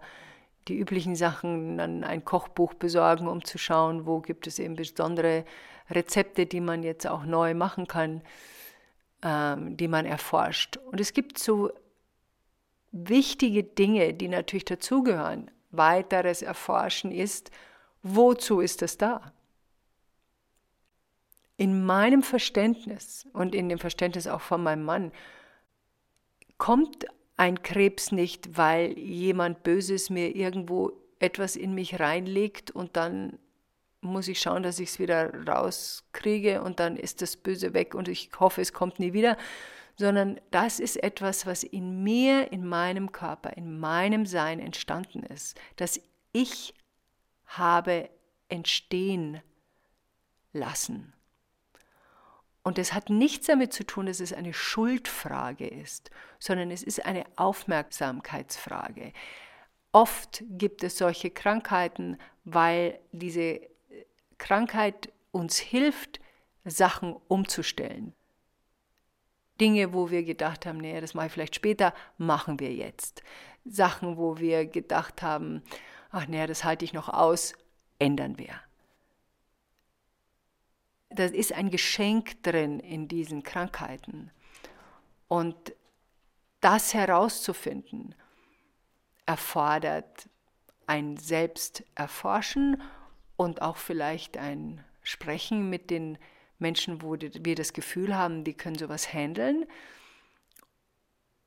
die 0.67 0.77
üblichen 0.77 1.15
Sachen, 1.15 1.79
dann 1.79 2.03
ein 2.03 2.23
Kochbuch 2.23 2.75
besorgen, 2.75 3.27
um 3.27 3.43
zu 3.43 3.57
schauen, 3.57 4.05
wo 4.05 4.19
gibt 4.19 4.45
es 4.45 4.59
eben 4.59 4.75
besondere 4.75 5.43
Rezepte, 5.89 6.45
die 6.45 6.61
man 6.61 6.83
jetzt 6.83 7.07
auch 7.07 7.25
neu 7.25 7.55
machen 7.55 7.87
kann 7.87 8.21
ähm, 9.21 9.77
die 9.77 9.87
man 9.87 10.05
erforscht. 10.05 10.77
Und 10.77 10.99
es 10.99 11.13
gibt 11.13 11.37
so 11.37 11.71
wichtige 12.91 13.63
Dinge, 13.63 14.13
die 14.13 14.27
natürlich 14.27 14.65
dazugehören. 14.65 15.49
Weiteres 15.71 16.41
Erforschen 16.41 17.11
ist, 17.11 17.51
wozu 18.03 18.59
ist 18.59 18.81
es 18.81 18.97
da? 18.97 19.31
In 21.57 21.85
meinem 21.85 22.23
Verständnis 22.23 23.27
und 23.33 23.53
in 23.53 23.69
dem 23.69 23.77
Verständnis 23.77 24.27
auch 24.27 24.41
von 24.41 24.63
meinem 24.63 24.83
Mann 24.83 25.11
kommt 26.57 27.05
ein 27.37 27.63
Krebs 27.63 28.11
nicht, 28.11 28.57
weil 28.57 28.97
jemand 28.97 29.63
Böses 29.63 30.09
mir 30.09 30.35
irgendwo 30.35 30.91
etwas 31.19 31.55
in 31.55 31.73
mich 31.73 31.99
reinlegt 31.99 32.71
und 32.71 32.97
dann 32.97 33.37
muss 34.01 34.27
ich 34.27 34.41
schauen, 34.41 34.63
dass 34.63 34.79
ich 34.79 34.89
es 34.89 34.99
wieder 34.99 35.47
rauskriege 35.47 36.61
und 36.61 36.79
dann 36.79 36.97
ist 36.97 37.21
das 37.21 37.37
Böse 37.37 37.73
weg 37.73 37.95
und 37.95 38.07
ich 38.07 38.31
hoffe, 38.39 38.61
es 38.61 38.73
kommt 38.73 38.99
nie 38.99 39.13
wieder, 39.13 39.37
sondern 39.97 40.41
das 40.49 40.79
ist 40.79 41.01
etwas, 41.03 41.45
was 41.45 41.63
in 41.63 42.03
mir, 42.03 42.51
in 42.51 42.65
meinem 42.65 43.11
Körper, 43.11 43.55
in 43.55 43.79
meinem 43.79 44.25
Sein 44.25 44.59
entstanden 44.59 45.23
ist, 45.23 45.59
dass 45.75 46.01
ich 46.31 46.73
habe 47.45 48.09
entstehen 48.49 49.41
lassen. 50.53 51.13
Und 52.63 52.77
es 52.77 52.93
hat 52.93 53.09
nichts 53.09 53.47
damit 53.47 53.73
zu 53.73 53.85
tun, 53.85 54.05
dass 54.05 54.19
es 54.19 54.33
eine 54.33 54.53
Schuldfrage 54.53 55.67
ist, 55.67 56.11
sondern 56.39 56.69
es 56.69 56.83
ist 56.83 57.05
eine 57.05 57.25
Aufmerksamkeitsfrage. 57.35 59.13
Oft 59.91 60.43
gibt 60.47 60.83
es 60.83 60.97
solche 60.97 61.31
Krankheiten, 61.31 62.17
weil 62.43 62.99
diese 63.11 63.61
Krankheit 64.41 65.13
uns 65.31 65.59
hilft, 65.59 66.19
Sachen 66.65 67.15
umzustellen. 67.27 68.13
Dinge, 69.59 69.93
wo 69.93 70.09
wir 70.09 70.23
gedacht 70.23 70.65
haben, 70.65 70.79
nee, 70.79 70.99
das 70.99 71.13
mache 71.13 71.27
ich 71.27 71.31
vielleicht 71.31 71.55
später, 71.55 71.93
machen 72.17 72.59
wir 72.59 72.73
jetzt. 72.73 73.21
Sachen, 73.65 74.17
wo 74.17 74.39
wir 74.39 74.65
gedacht 74.65 75.21
haben, 75.21 75.61
ach 76.09 76.25
nee, 76.25 76.45
das 76.47 76.63
halte 76.63 76.83
ich 76.83 76.91
noch 76.91 77.07
aus, 77.07 77.53
ändern 77.99 78.39
wir. 78.39 78.59
Da 81.11 81.25
ist 81.25 81.53
ein 81.53 81.69
Geschenk 81.69 82.41
drin 82.41 82.79
in 82.79 83.07
diesen 83.07 83.43
Krankheiten. 83.43 84.31
Und 85.27 85.75
das 86.61 86.95
herauszufinden, 86.95 88.15
erfordert 89.27 90.27
ein 90.87 91.17
Selbsterforschen 91.17 92.81
und 93.41 93.63
auch 93.63 93.77
vielleicht 93.77 94.37
ein 94.37 94.83
Sprechen 95.01 95.67
mit 95.67 95.89
den 95.89 96.19
Menschen, 96.59 97.01
wo 97.01 97.15
wir 97.19 97.55
das 97.55 97.73
Gefühl 97.73 98.15
haben, 98.15 98.43
die 98.43 98.53
können 98.53 98.77
sowas 98.77 99.11
handeln 99.11 99.65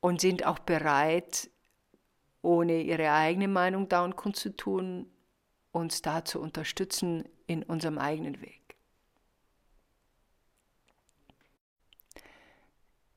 und 0.01 0.19
sind 0.19 0.45
auch 0.45 0.59
bereit, 0.59 1.49
ohne 2.41 2.81
ihre 2.81 3.13
eigene 3.13 3.47
Meinung 3.47 3.87
da 3.87 4.03
und 4.03 4.17
kundzutun, 4.17 5.09
uns 5.71 6.01
da 6.01 6.25
zu 6.25 6.41
unterstützen 6.41 7.29
in 7.47 7.63
unserem 7.63 7.97
eigenen 7.97 8.41
Weg. 8.41 8.75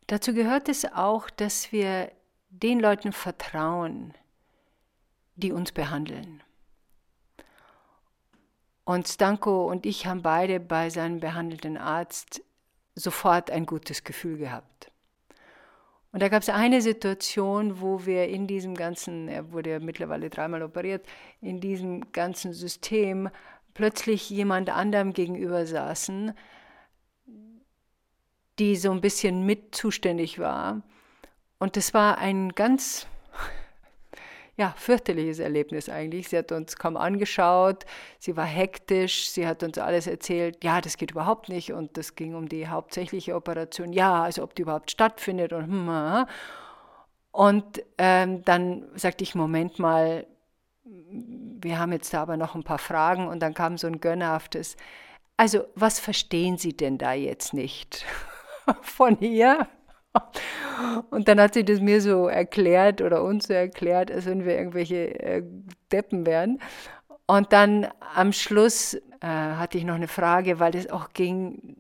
Dazu 0.07 0.33
gehört 0.33 0.69
es 0.69 0.85
auch, 0.85 1.31
dass 1.31 1.73
wir 1.73 2.13
den 2.51 2.79
Leuten 2.79 3.11
vertrauen, 3.11 4.15
die 5.35 5.51
uns 5.51 5.73
behandeln. 5.73 6.45
Und 8.89 9.07
Stanko 9.07 9.69
und 9.69 9.85
ich 9.85 10.07
haben 10.07 10.23
beide 10.23 10.61
bei 10.61 10.89
seinem 10.89 11.21
behandelten 11.21 11.77
Arzt 11.77 12.43
sofort 12.95 13.51
ein 13.51 13.67
gutes 13.67 14.03
Gefühl 14.03 14.39
gehabt. 14.39 14.91
Und 16.11 16.23
da 16.23 16.31
gab 16.31 16.41
es 16.41 16.49
eine 16.49 16.81
Situation, 16.81 17.83
wo 17.83 18.07
wir 18.07 18.29
in 18.29 18.47
diesem 18.47 18.75
ganzen, 18.75 19.29
er 19.29 19.53
wurde 19.53 19.73
ja 19.73 19.79
mittlerweile 19.79 20.31
dreimal 20.31 20.63
operiert, 20.63 21.05
in 21.43 21.61
diesem 21.61 22.13
ganzen 22.13 22.55
System 22.55 23.29
plötzlich 23.75 24.31
jemand 24.31 24.71
anderem 24.71 25.13
gegenüber 25.13 25.67
saßen, 25.67 26.33
die 28.59 28.75
so 28.75 28.91
ein 28.91 29.03
bisschen 29.03 29.45
mit 29.45 29.75
zuständig 29.75 30.39
war. 30.39 30.81
Und 31.59 31.77
das 31.77 31.93
war 31.93 32.17
ein 32.17 32.55
ganz 32.55 33.07
ja, 34.59 34.75
fürchterliches 34.77 35.39
Erlebnis 35.39 35.89
eigentlich. 35.89 36.29
Sie 36.29 36.37
hat 36.37 36.51
uns 36.51 36.77
kaum 36.77 36.97
angeschaut, 36.97 37.87
sie 38.19 38.37
war 38.37 38.45
hektisch, 38.45 39.31
sie 39.31 39.47
hat 39.47 39.63
uns 39.63 39.79
alles 39.79 40.09
erzählt, 40.09 40.65
ja, 40.65 40.81
das 40.81 40.97
geht 40.97 41.13
überhaupt 41.13 41.49
nicht 41.49 41.73
und 41.73 41.97
das 41.97 42.17
ging 42.17 42.35
um 42.35 42.49
die 42.49 42.67
hauptsächliche 42.67 43.37
Operation, 43.37 43.93
ja, 43.93 44.25
also 44.25 44.43
ob 44.43 44.57
die 44.57 44.63
überhaupt 44.63 44.91
stattfindet 44.91 45.53
und 45.53 45.63
hm, 45.63 45.87
hm, 45.87 46.17
hm. 46.17 46.27
und 47.31 47.85
ähm, 47.99 48.45
dann 48.45 48.89
sagte 48.97 49.23
ich, 49.23 49.37
Moment 49.37 49.79
mal, 49.79 50.27
wir 50.85 51.79
haben 51.79 51.93
jetzt 51.93 52.13
da 52.13 52.23
aber 52.23 52.37
noch 52.37 52.57
ein 52.57 52.65
paar 52.65 52.79
Fragen 52.79 53.29
und 53.29 53.41
dann 53.41 53.55
kam 53.55 53.79
so 53.79 53.87
ein 53.87 54.01
gönnerhaftes, 54.01 54.77
also 55.37 55.67
was 55.77 56.01
verstehen 56.01 56.59
Sie 56.59 56.77
denn 56.77 56.99
da 56.99 57.13
jetzt 57.13 57.55
nicht 57.55 58.05
von 58.83 59.21
ihr? 59.21 59.69
Und 61.11 61.29
dann 61.29 61.41
hat 61.41 61.55
sie 61.55 61.65
das 61.65 61.81
mir 61.81 62.01
so 62.01 62.29
erklärt 62.29 63.03
oder 63.03 63.23
uns 63.23 63.47
so 63.47 63.53
erklärt, 63.53 64.11
als 64.11 64.27
wenn 64.27 64.45
wir 64.45 64.57
irgendwelche 64.57 65.19
äh, 65.21 65.43
Deppen 65.93 66.27
wären. 66.27 66.61
Und 67.27 67.53
dann 67.53 67.89
am 68.15 68.33
Schluss 68.33 68.95
äh, 68.95 69.01
hatte 69.27 69.79
ich 69.79 69.85
noch 69.85 69.97
eine 69.97 70.09
Frage, 70.09 70.61
weil 70.61 70.75
es 70.75 70.89
auch 70.91 71.11
ging, 71.13 71.77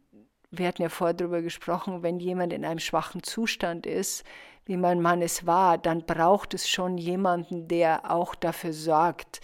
wir 0.50 0.66
hatten 0.66 0.82
ja 0.82 0.88
vorher 0.88 1.14
darüber 1.14 1.42
gesprochen, 1.42 2.02
wenn 2.02 2.20
jemand 2.20 2.52
in 2.52 2.64
einem 2.64 2.80
schwachen 2.80 3.22
Zustand 3.22 3.86
ist, 3.86 4.24
wie 4.66 4.76
mein 4.76 5.00
Mann 5.00 5.22
es 5.22 5.46
war, 5.46 5.78
dann 5.78 6.04
braucht 6.04 6.52
es 6.52 6.68
schon 6.68 6.98
jemanden, 6.98 7.68
der 7.68 8.10
auch 8.10 8.34
dafür 8.34 8.74
sorgt, 8.74 9.40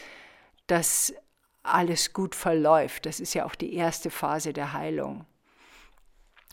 dass 0.66 1.14
alles 1.62 2.12
gut 2.12 2.34
verläuft. 2.34 3.06
Das 3.06 3.20
ist 3.20 3.32
ja 3.32 3.46
auch 3.46 3.54
die 3.54 3.74
erste 3.74 4.10
Phase 4.10 4.52
der 4.52 4.74
Heilung. 4.74 5.24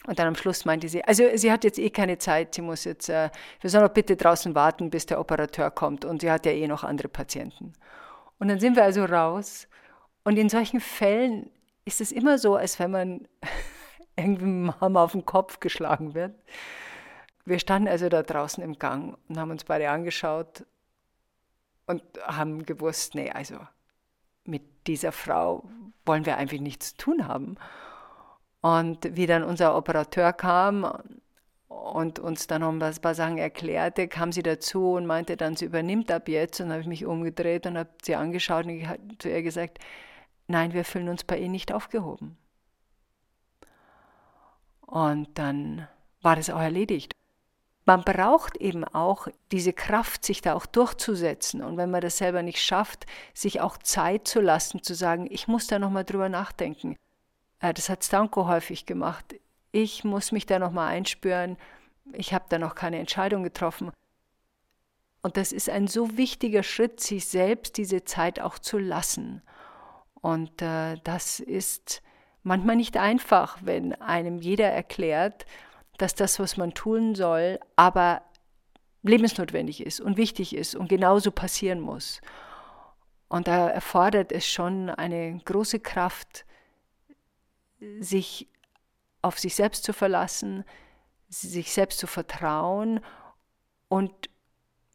Und 0.07 0.17
dann 0.17 0.27
am 0.27 0.35
Schluss 0.35 0.65
meinte 0.65 0.89
sie, 0.89 1.03
also 1.03 1.23
sie 1.35 1.51
hat 1.51 1.63
jetzt 1.63 1.77
eh 1.77 1.91
keine 1.91 2.17
Zeit, 2.17 2.55
sie 2.55 2.61
muss 2.61 2.85
jetzt, 2.85 3.09
äh, 3.09 3.29
wir 3.59 3.69
sollen 3.69 3.85
doch 3.85 3.93
bitte 3.93 4.15
draußen 4.15 4.55
warten, 4.55 4.89
bis 4.89 5.05
der 5.05 5.19
Operateur 5.19 5.69
kommt 5.69 6.05
und 6.05 6.21
sie 6.21 6.31
hat 6.31 6.45
ja 6.45 6.51
eh 6.51 6.67
noch 6.67 6.83
andere 6.83 7.07
Patienten. 7.07 7.73
Und 8.39 8.47
dann 8.47 8.59
sind 8.59 8.75
wir 8.75 8.83
also 8.83 9.05
raus 9.05 9.67
und 10.23 10.37
in 10.37 10.49
solchen 10.49 10.79
Fällen 10.79 11.51
ist 11.85 12.01
es 12.01 12.11
immer 12.11 12.39
so, 12.39 12.55
als 12.55 12.79
wenn 12.79 12.91
man 12.91 13.27
irgendwie 14.15 14.45
mal 14.45 15.03
auf 15.03 15.11
den 15.11 15.25
Kopf 15.25 15.59
geschlagen 15.59 16.15
wird. 16.15 16.33
Wir 17.45 17.59
standen 17.59 17.87
also 17.87 18.09
da 18.09 18.23
draußen 18.23 18.63
im 18.63 18.79
Gang 18.79 19.17
und 19.27 19.37
haben 19.37 19.51
uns 19.51 19.63
beide 19.63 19.89
angeschaut 19.89 20.65
und 21.85 22.03
haben 22.23 22.65
gewusst, 22.65 23.13
nee, 23.13 23.29
also 23.29 23.59
mit 24.45 24.63
dieser 24.87 25.11
Frau 25.11 25.69
wollen 26.05 26.25
wir 26.25 26.37
einfach 26.37 26.59
nichts 26.59 26.95
zu 26.95 26.97
tun 26.97 27.27
haben. 27.27 27.57
Und 28.61 29.15
wie 29.15 29.25
dann 29.25 29.43
unser 29.43 29.75
Operateur 29.75 30.33
kam 30.33 30.91
und 31.67 32.19
uns 32.19 32.47
dann 32.47 32.61
noch 32.61 32.71
ein 32.71 33.01
paar 33.01 33.15
Sachen 33.15 33.37
erklärte, 33.39 34.07
kam 34.07 34.31
sie 34.31 34.43
dazu 34.43 34.93
und 34.93 35.07
meinte 35.07 35.35
dann, 35.35 35.55
sie 35.55 35.65
übernimmt 35.65 36.11
ab 36.11 36.27
jetzt. 36.29 36.59
Und 36.59 36.67
dann 36.67 36.73
habe 36.73 36.81
ich 36.81 36.87
mich 36.87 37.05
umgedreht 37.05 37.65
und 37.65 37.77
habe 37.77 37.89
sie 38.03 38.15
angeschaut 38.15 38.65
und 38.65 38.71
ich 38.71 38.87
habe 38.87 38.99
zu 39.17 39.29
ihr 39.29 39.41
gesagt, 39.41 39.79
nein, 40.47 40.73
wir 40.73 40.85
fühlen 40.85 41.09
uns 41.09 41.23
bei 41.23 41.37
Ihnen 41.37 41.53
nicht 41.53 41.73
aufgehoben. 41.73 42.37
Und 44.81 45.29
dann 45.39 45.87
war 46.21 46.35
das 46.35 46.49
auch 46.49 46.59
erledigt. 46.59 47.15
Man 47.85 48.03
braucht 48.03 48.57
eben 48.57 48.83
auch 48.83 49.27
diese 49.51 49.73
Kraft, 49.73 50.23
sich 50.23 50.41
da 50.41 50.53
auch 50.53 50.67
durchzusetzen. 50.67 51.63
Und 51.63 51.77
wenn 51.77 51.89
man 51.89 52.01
das 52.01 52.17
selber 52.17 52.43
nicht 52.43 52.61
schafft, 52.61 53.07
sich 53.33 53.59
auch 53.59 53.77
Zeit 53.77 54.27
zu 54.27 54.39
lassen, 54.39 54.83
zu 54.83 54.93
sagen, 54.93 55.27
ich 55.31 55.47
muss 55.47 55.65
da 55.67 55.79
nochmal 55.79 56.05
drüber 56.05 56.29
nachdenken. 56.29 56.95
Äh, 57.61 57.73
das 57.73 57.89
hat 57.89 58.03
Stanko 58.03 58.47
häufig 58.47 58.85
gemacht. 58.85 59.35
Ich 59.71 60.03
muss 60.03 60.31
mich 60.31 60.45
da 60.45 60.59
nochmal 60.59 60.89
einspüren. 60.89 61.57
Ich 62.13 62.33
habe 62.33 62.45
da 62.49 62.57
noch 62.59 62.75
keine 62.75 62.99
Entscheidung 62.99 63.43
getroffen. 63.43 63.91
Und 65.21 65.37
das 65.37 65.51
ist 65.51 65.69
ein 65.69 65.87
so 65.87 66.17
wichtiger 66.17 66.63
Schritt, 66.63 66.99
sich 66.99 67.27
selbst 67.27 67.77
diese 67.77 68.03
Zeit 68.03 68.39
auch 68.39 68.57
zu 68.57 68.79
lassen. 68.79 69.41
Und 70.15 70.61
äh, 70.61 70.97
das 71.03 71.39
ist 71.39 72.01
manchmal 72.43 72.75
nicht 72.75 72.97
einfach, 72.97 73.59
wenn 73.61 73.93
einem 74.01 74.39
jeder 74.39 74.69
erklärt, 74.69 75.45
dass 75.97 76.15
das, 76.15 76.39
was 76.39 76.57
man 76.57 76.73
tun 76.73 77.13
soll, 77.13 77.59
aber 77.75 78.23
lebensnotwendig 79.03 79.85
ist 79.85 79.99
und 79.99 80.17
wichtig 80.17 80.55
ist 80.55 80.75
und 80.75 80.89
genauso 80.89 81.31
passieren 81.31 81.79
muss. 81.79 82.21
Und 83.29 83.47
da 83.47 83.69
erfordert 83.69 84.31
es 84.31 84.45
schon 84.47 84.89
eine 84.89 85.39
große 85.45 85.79
Kraft, 85.79 86.45
sich 87.99 88.47
auf 89.21 89.39
sich 89.39 89.55
selbst 89.55 89.83
zu 89.83 89.93
verlassen, 89.93 90.63
sich 91.29 91.71
selbst 91.71 91.99
zu 91.99 92.07
vertrauen. 92.07 92.99
Und 93.87 94.11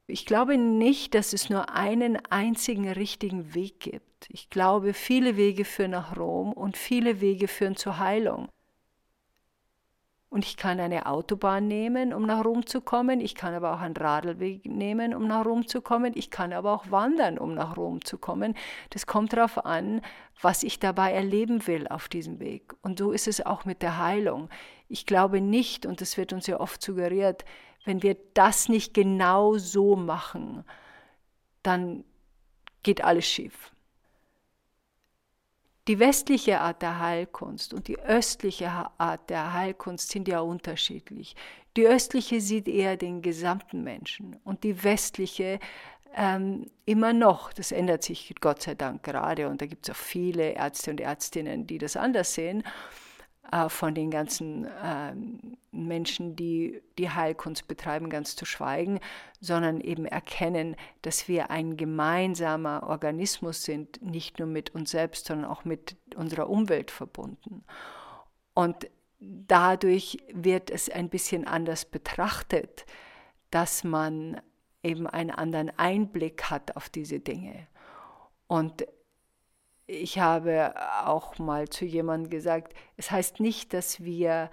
ich 0.07 0.27
glaube 0.27 0.57
nicht, 0.57 1.15
dass 1.15 1.33
es 1.33 1.51
nur 1.51 1.71
einen 1.71 2.17
einzigen 2.27 2.91
richtigen 2.91 3.55
Weg 3.55 3.81
gibt. 3.81 4.29
Ich 4.29 4.51
glaube, 4.51 4.95
viele 4.95 5.37
Wege 5.37 5.65
führen 5.65 5.93
nach 5.93 6.17
Rom 6.17 6.53
und 6.53 6.77
viele 6.77 7.21
Wege 7.21 7.49
führen 7.49 7.77
zur 7.77 7.99
Heilung. 7.99 8.49
Und 10.29 10.45
ich 10.45 10.57
kann 10.57 10.81
eine 10.81 11.07
Autobahn 11.07 11.69
nehmen, 11.69 12.13
um 12.13 12.27
nach 12.27 12.45
Rom 12.45 12.67
zu 12.67 12.81
kommen. 12.81 13.21
Ich 13.21 13.35
kann 13.37 13.55
aber 13.55 13.73
auch 13.73 13.81
einen 13.81 13.97
Radlweg 13.97 14.67
nehmen, 14.67 15.15
um 15.15 15.29
nach 15.29 15.47
Rom 15.47 15.67
zu 15.69 15.81
kommen. 15.81 16.13
Ich 16.17 16.31
kann 16.31 16.53
aber 16.53 16.73
auch 16.73 16.91
wandern, 16.91 17.39
um 17.39 17.55
nach 17.55 17.77
Rom 17.77 18.05
zu 18.05 18.19
kommen. 18.19 18.55
Das 18.91 19.07
kommt 19.07 19.33
darauf 19.33 19.65
an, 19.65 20.03
was 20.43 20.65
ich 20.65 20.81
dabei 20.81 21.13
erleben 21.13 21.67
will 21.67 21.87
auf 21.87 22.09
diesem 22.09 22.41
Weg. 22.41 22.75
Und 22.83 22.99
so 22.99 23.13
ist 23.13 23.29
es 23.29 23.45
auch 23.45 23.65
mit 23.65 23.83
der 23.83 23.99
Heilung. 23.99 24.51
Ich 24.89 25.07
glaube 25.07 25.41
nicht, 25.41 25.87
und 25.87 26.01
das 26.01 26.17
wird 26.17 26.33
uns 26.33 26.47
ja 26.49 26.59
oft 26.59 26.83
suggeriert, 26.83 27.45
wenn 27.85 28.03
wir 28.03 28.17
das 28.35 28.69
nicht 28.69 28.95
genau 28.95 29.57
so 29.59 29.95
machen, 29.95 30.65
dann 31.63 32.05
geht 32.83 33.03
alles 33.03 33.27
schief. 33.27 33.73
Die 35.89 36.01
westliche 36.01 36.61
Art 36.61 36.83
der 36.83 36.99
Heilkunst 36.99 37.73
und 37.73 37.87
die 37.87 37.99
östliche 38.01 38.71
Art 38.99 39.31
der 39.31 39.53
Heilkunst 39.53 40.11
sind 40.11 40.27
ja 40.27 40.41
unterschiedlich. 40.41 41.37
Die 41.77 41.87
östliche 41.87 42.41
sieht 42.41 42.67
eher 42.67 42.97
den 42.97 43.23
gesamten 43.23 43.85
Menschen 43.85 44.37
und 44.43 44.65
die 44.65 44.83
westliche 44.83 45.61
ähm, 46.17 46.67
immer 46.87 47.13
noch, 47.13 47.53
das 47.53 47.71
ändert 47.71 48.03
sich 48.03 48.35
Gott 48.41 48.63
sei 48.63 48.75
Dank 48.75 49.05
gerade 49.05 49.49
und 49.49 49.61
da 49.61 49.67
gibt 49.67 49.89
es 49.89 49.95
auch 49.95 49.99
viele 49.99 50.53
Ärzte 50.53 50.91
und 50.91 51.01
Ärztinnen, 51.01 51.67
die 51.67 51.79
das 51.79 51.97
anders 51.97 52.35
sehen, 52.35 52.65
äh, 53.53 53.69
von 53.69 53.95
den 53.95 54.11
ganzen 54.11 54.65
äh, 54.65 55.15
Menschen, 55.71 56.37
die 56.37 56.83
die 56.99 57.11
Heilkunst 57.11 57.69
betreiben, 57.69 58.11
ganz 58.11 58.37
zu 58.37 58.45
schweigen, 58.45 59.01
sondern 59.41 59.81
eben 59.81 60.07
erkennen, 60.07 60.77
dass 61.03 61.29
wir 61.29 61.51
ein 61.51 61.77
gemeinsamer 61.77 62.85
Organismus 62.85 63.63
sind, 63.63 64.03
nicht 64.03 64.39
nur 64.39 64.49
mit 64.49 64.75
uns 64.75 64.91
selbst, 64.91 65.27
sondern 65.27 65.51
auch 65.51 65.65
mit 65.65 65.97
unserer 66.17 66.49
Umwelt 66.49 66.91
verbunden. 66.91 67.65
Und 68.55 68.89
dadurch 69.21 70.19
wird 70.33 70.71
es 70.71 70.89
ein 70.89 71.09
bisschen 71.09 71.47
anders 71.47 71.85
betrachtet, 71.85 72.87
dass 73.51 73.85
man 73.85 74.41
eben 74.83 75.07
einen 75.07 75.31
anderen 75.31 75.71
Einblick 75.79 76.45
hat 76.45 76.77
auf 76.77 76.89
diese 76.89 77.21
Dinge. 77.21 77.67
Und 78.47 78.87
ich 79.87 80.19
habe 80.19 80.75
auch 81.05 81.39
mal 81.39 81.69
zu 81.69 81.85
jemandem 81.85 82.31
gesagt, 82.31 82.75
es 82.97 83.11
heißt 83.11 83.41
nicht, 83.41 83.73
dass 83.73 84.03
wir 84.03 84.51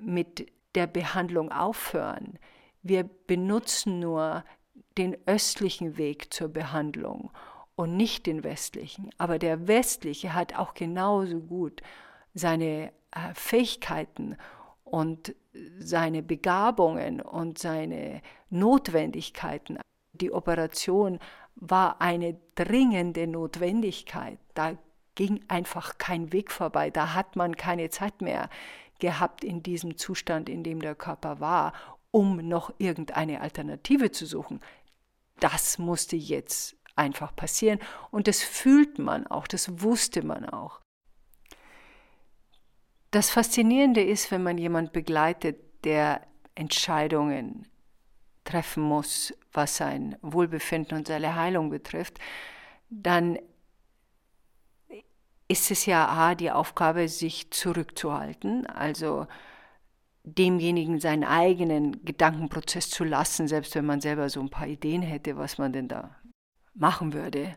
mit 0.00 0.50
der 0.74 0.86
Behandlung 0.86 1.52
aufhören. 1.52 2.38
Wir 2.82 3.04
benutzen 3.26 4.00
nur 4.00 4.44
den 4.98 5.16
östlichen 5.26 5.96
Weg 5.96 6.32
zur 6.32 6.48
Behandlung 6.48 7.30
und 7.76 7.96
nicht 7.96 8.26
den 8.26 8.44
westlichen. 8.44 9.10
Aber 9.18 9.38
der 9.38 9.66
westliche 9.66 10.34
hat 10.34 10.56
auch 10.56 10.74
genauso 10.74 11.40
gut 11.40 11.82
seine 12.34 12.92
äh, 13.10 13.34
Fähigkeiten 13.34 14.36
und 14.84 15.34
seine 15.78 16.22
Begabungen 16.22 17.20
und 17.20 17.58
seine 17.58 18.22
Notwendigkeiten. 18.50 19.78
Die 20.12 20.32
Operation 20.32 21.18
war 21.56 22.00
eine 22.00 22.36
dringende 22.54 23.26
Notwendigkeit. 23.26 24.38
Da 24.54 24.76
ging 25.14 25.40
einfach 25.48 25.98
kein 25.98 26.32
Weg 26.32 26.50
vorbei. 26.50 26.90
Da 26.90 27.14
hat 27.14 27.36
man 27.36 27.56
keine 27.56 27.90
Zeit 27.90 28.20
mehr 28.20 28.48
gehabt 28.98 29.44
in 29.44 29.62
diesem 29.62 29.96
Zustand, 29.96 30.48
in 30.48 30.64
dem 30.64 30.80
der 30.80 30.94
Körper 30.94 31.40
war, 31.40 31.72
um 32.10 32.36
noch 32.36 32.72
irgendeine 32.78 33.40
Alternative 33.40 34.10
zu 34.10 34.26
suchen. 34.26 34.60
Das 35.40 35.78
musste 35.78 36.16
jetzt 36.16 36.76
einfach 36.96 37.34
passieren 37.34 37.80
und 38.10 38.28
das 38.28 38.42
fühlt 38.42 38.98
man 38.98 39.26
auch, 39.26 39.48
das 39.48 39.82
wusste 39.82 40.24
man 40.24 40.48
auch. 40.48 40.80
Das 43.10 43.30
Faszinierende 43.30 44.02
ist, 44.02 44.30
wenn 44.30 44.42
man 44.42 44.58
jemand 44.58 44.92
begleitet, 44.92 45.84
der 45.84 46.26
Entscheidungen 46.54 47.68
treffen 48.44 48.82
muss, 48.82 49.34
was 49.52 49.76
sein 49.76 50.16
Wohlbefinden 50.22 50.98
und 50.98 51.08
seine 51.08 51.34
Heilung 51.34 51.70
betrifft, 51.70 52.18
dann 52.90 53.38
ist 55.48 55.70
es 55.70 55.86
ja 55.86 56.08
A, 56.08 56.34
die 56.34 56.50
Aufgabe, 56.50 57.08
sich 57.08 57.50
zurückzuhalten, 57.50 58.66
also 58.66 59.26
demjenigen 60.24 61.00
seinen 61.00 61.24
eigenen 61.24 62.04
Gedankenprozess 62.04 62.88
zu 62.88 63.04
lassen, 63.04 63.46
selbst 63.46 63.74
wenn 63.74 63.84
man 63.84 64.00
selber 64.00 64.30
so 64.30 64.40
ein 64.40 64.48
paar 64.48 64.66
Ideen 64.66 65.02
hätte, 65.02 65.36
was 65.36 65.58
man 65.58 65.72
denn 65.72 65.88
da 65.88 66.16
machen 66.74 67.12
würde, 67.12 67.54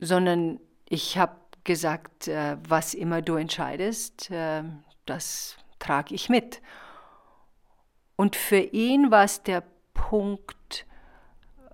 sondern 0.00 0.60
ich 0.88 1.16
habe 1.18 1.36
gesagt, 1.64 2.28
äh, 2.28 2.56
was 2.66 2.94
immer 2.94 3.22
du 3.22 3.36
entscheidest, 3.36 4.30
äh, 4.30 4.64
das 5.06 5.56
trage 5.78 6.14
ich 6.14 6.28
mit. 6.28 6.60
Und 8.18 8.34
für 8.34 8.58
ihn 8.58 9.12
war 9.12 9.22
es 9.22 9.44
der 9.44 9.62
Punkt, 9.94 10.86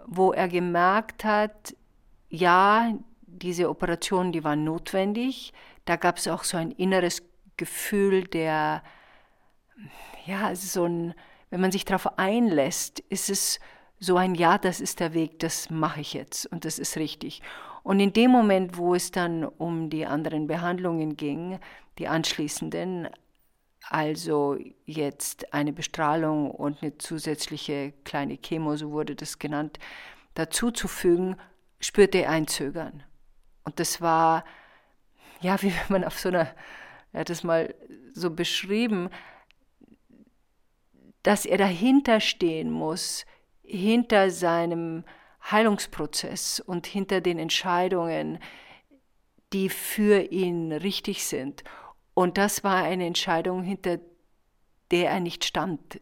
wo 0.04 0.34
er 0.34 0.46
gemerkt 0.46 1.24
hat, 1.24 1.74
ja, 2.28 2.92
diese 3.22 3.70
Operationen, 3.70 4.30
die 4.30 4.44
waren 4.44 4.62
notwendig. 4.62 5.54
Da 5.86 5.96
gab 5.96 6.18
es 6.18 6.28
auch 6.28 6.44
so 6.44 6.58
ein 6.58 6.70
inneres 6.70 7.22
Gefühl 7.56 8.24
der, 8.24 8.82
ja, 10.26 10.54
so 10.54 10.84
ein, 10.84 11.14
wenn 11.48 11.62
man 11.62 11.72
sich 11.72 11.86
darauf 11.86 12.18
einlässt, 12.18 13.00
ist 13.08 13.30
es 13.30 13.58
so 13.98 14.18
ein 14.18 14.34
Ja, 14.34 14.58
das 14.58 14.82
ist 14.82 15.00
der 15.00 15.14
Weg, 15.14 15.38
das 15.38 15.70
mache 15.70 16.02
ich 16.02 16.12
jetzt 16.12 16.44
und 16.44 16.66
das 16.66 16.78
ist 16.78 16.98
richtig. 16.98 17.40
Und 17.82 18.00
in 18.00 18.12
dem 18.12 18.30
Moment, 18.30 18.76
wo 18.76 18.94
es 18.94 19.10
dann 19.10 19.46
um 19.46 19.88
die 19.88 20.04
anderen 20.04 20.46
Behandlungen 20.46 21.16
ging, 21.16 21.58
die 21.98 22.06
anschließenden, 22.06 23.08
also 23.88 24.56
jetzt 24.86 25.52
eine 25.52 25.72
Bestrahlung 25.72 26.50
und 26.50 26.82
eine 26.82 26.96
zusätzliche 26.98 27.92
kleine 28.04 28.38
Chemo, 28.38 28.76
so 28.76 28.90
wurde 28.90 29.14
das 29.14 29.38
genannt, 29.38 29.78
dazuzufügen, 30.34 31.36
spürte 31.80 32.18
er 32.18 32.30
ein 32.30 32.46
Zögern. 32.46 33.02
Und 33.64 33.80
das 33.80 34.00
war, 34.00 34.44
ja, 35.40 35.60
wie 35.62 35.72
wenn 35.72 36.00
man 36.00 36.04
auf 36.04 36.18
so 36.18 36.28
einer, 36.28 36.54
er 37.12 37.20
hat 37.20 37.30
es 37.30 37.44
mal 37.44 37.74
so 38.12 38.30
beschrieben, 38.30 39.10
dass 41.22 41.46
er 41.46 41.58
dahinter 41.58 42.20
stehen 42.20 42.70
muss, 42.70 43.24
hinter 43.62 44.30
seinem 44.30 45.04
Heilungsprozess 45.50 46.60
und 46.60 46.86
hinter 46.86 47.20
den 47.20 47.38
Entscheidungen, 47.38 48.38
die 49.52 49.68
für 49.68 50.20
ihn 50.20 50.72
richtig 50.72 51.24
sind. 51.24 51.64
Und 52.14 52.38
das 52.38 52.64
war 52.64 52.82
eine 52.82 53.06
Entscheidung, 53.06 53.62
hinter 53.62 53.98
der 54.90 55.10
er 55.10 55.20
nicht 55.20 55.44
stand, 55.44 56.00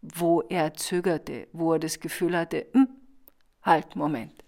wo 0.00 0.42
er 0.42 0.74
zögerte, 0.74 1.48
wo 1.52 1.72
er 1.72 1.80
das 1.80 1.98
Gefühl 1.98 2.36
hatte, 2.36 2.66
hm, 2.72 2.88
halt, 3.62 3.96
Moment. 3.96 4.44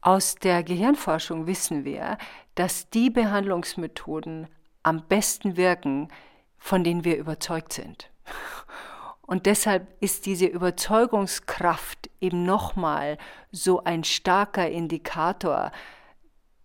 Aus 0.00 0.34
der 0.34 0.62
Gehirnforschung 0.62 1.46
wissen 1.46 1.84
wir, 1.84 2.18
dass 2.54 2.90
die 2.90 3.10
Behandlungsmethoden 3.10 4.48
am 4.82 5.06
besten 5.06 5.56
wirken, 5.56 6.08
von 6.58 6.82
denen 6.82 7.04
wir 7.04 7.16
überzeugt 7.16 7.72
sind. 7.72 8.10
Und 9.20 9.46
deshalb 9.46 9.86
ist 10.00 10.26
diese 10.26 10.46
Überzeugungskraft 10.46 12.10
eben 12.20 12.44
nochmal 12.44 13.18
so 13.52 13.84
ein 13.84 14.02
starker 14.02 14.68
Indikator, 14.68 15.70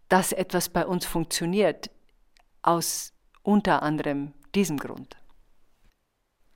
dass 0.10 0.32
etwas 0.32 0.70
bei 0.70 0.86
uns 0.86 1.06
funktioniert, 1.06 1.92
aus 2.68 3.14
unter 3.44 3.82
anderem 3.82 4.34
diesem 4.54 4.78
Grund. 4.78 5.16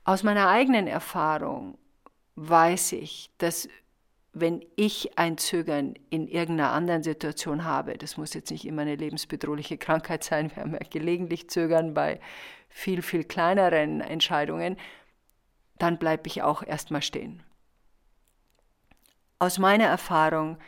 Aus 0.04 0.22
meiner 0.22 0.48
eigenen 0.48 0.86
Erfahrung 0.86 1.78
weiß 2.34 2.92
ich, 2.92 3.30
dass 3.38 3.66
wenn 4.34 4.64
ich 4.76 5.18
ein 5.18 5.38
Zögern 5.38 5.94
in 6.10 6.28
irgendeiner 6.28 6.72
anderen 6.72 7.02
Situation 7.02 7.64
habe, 7.64 7.96
das 7.96 8.16
muss 8.18 8.34
jetzt 8.34 8.50
nicht 8.50 8.66
immer 8.66 8.82
eine 8.82 8.96
lebensbedrohliche 8.96 9.78
Krankheit 9.86 10.22
sein, 10.22 10.54
wir 10.54 10.62
haben 10.62 10.74
ja 10.74 10.80
gelegentlich 10.88 11.48
Zögern 11.48 11.94
bei 11.94 12.20
viel, 12.68 13.00
viel 13.00 13.24
kleineren 13.24 14.00
Entscheidungen, 14.02 14.76
dann 15.78 15.98
bleibe 15.98 16.26
ich 16.26 16.42
auch 16.42 16.62
erstmal 16.62 17.02
stehen. 17.02 17.42
Aus 19.38 19.58
meiner 19.58 19.86
Erfahrung 19.86 20.58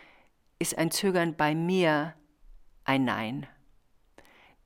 ist 0.58 0.76
ein 0.78 0.90
Zögern 0.90 1.36
bei 1.36 1.54
mir 1.54 2.14
ein 2.84 3.04
Nein. 3.04 3.46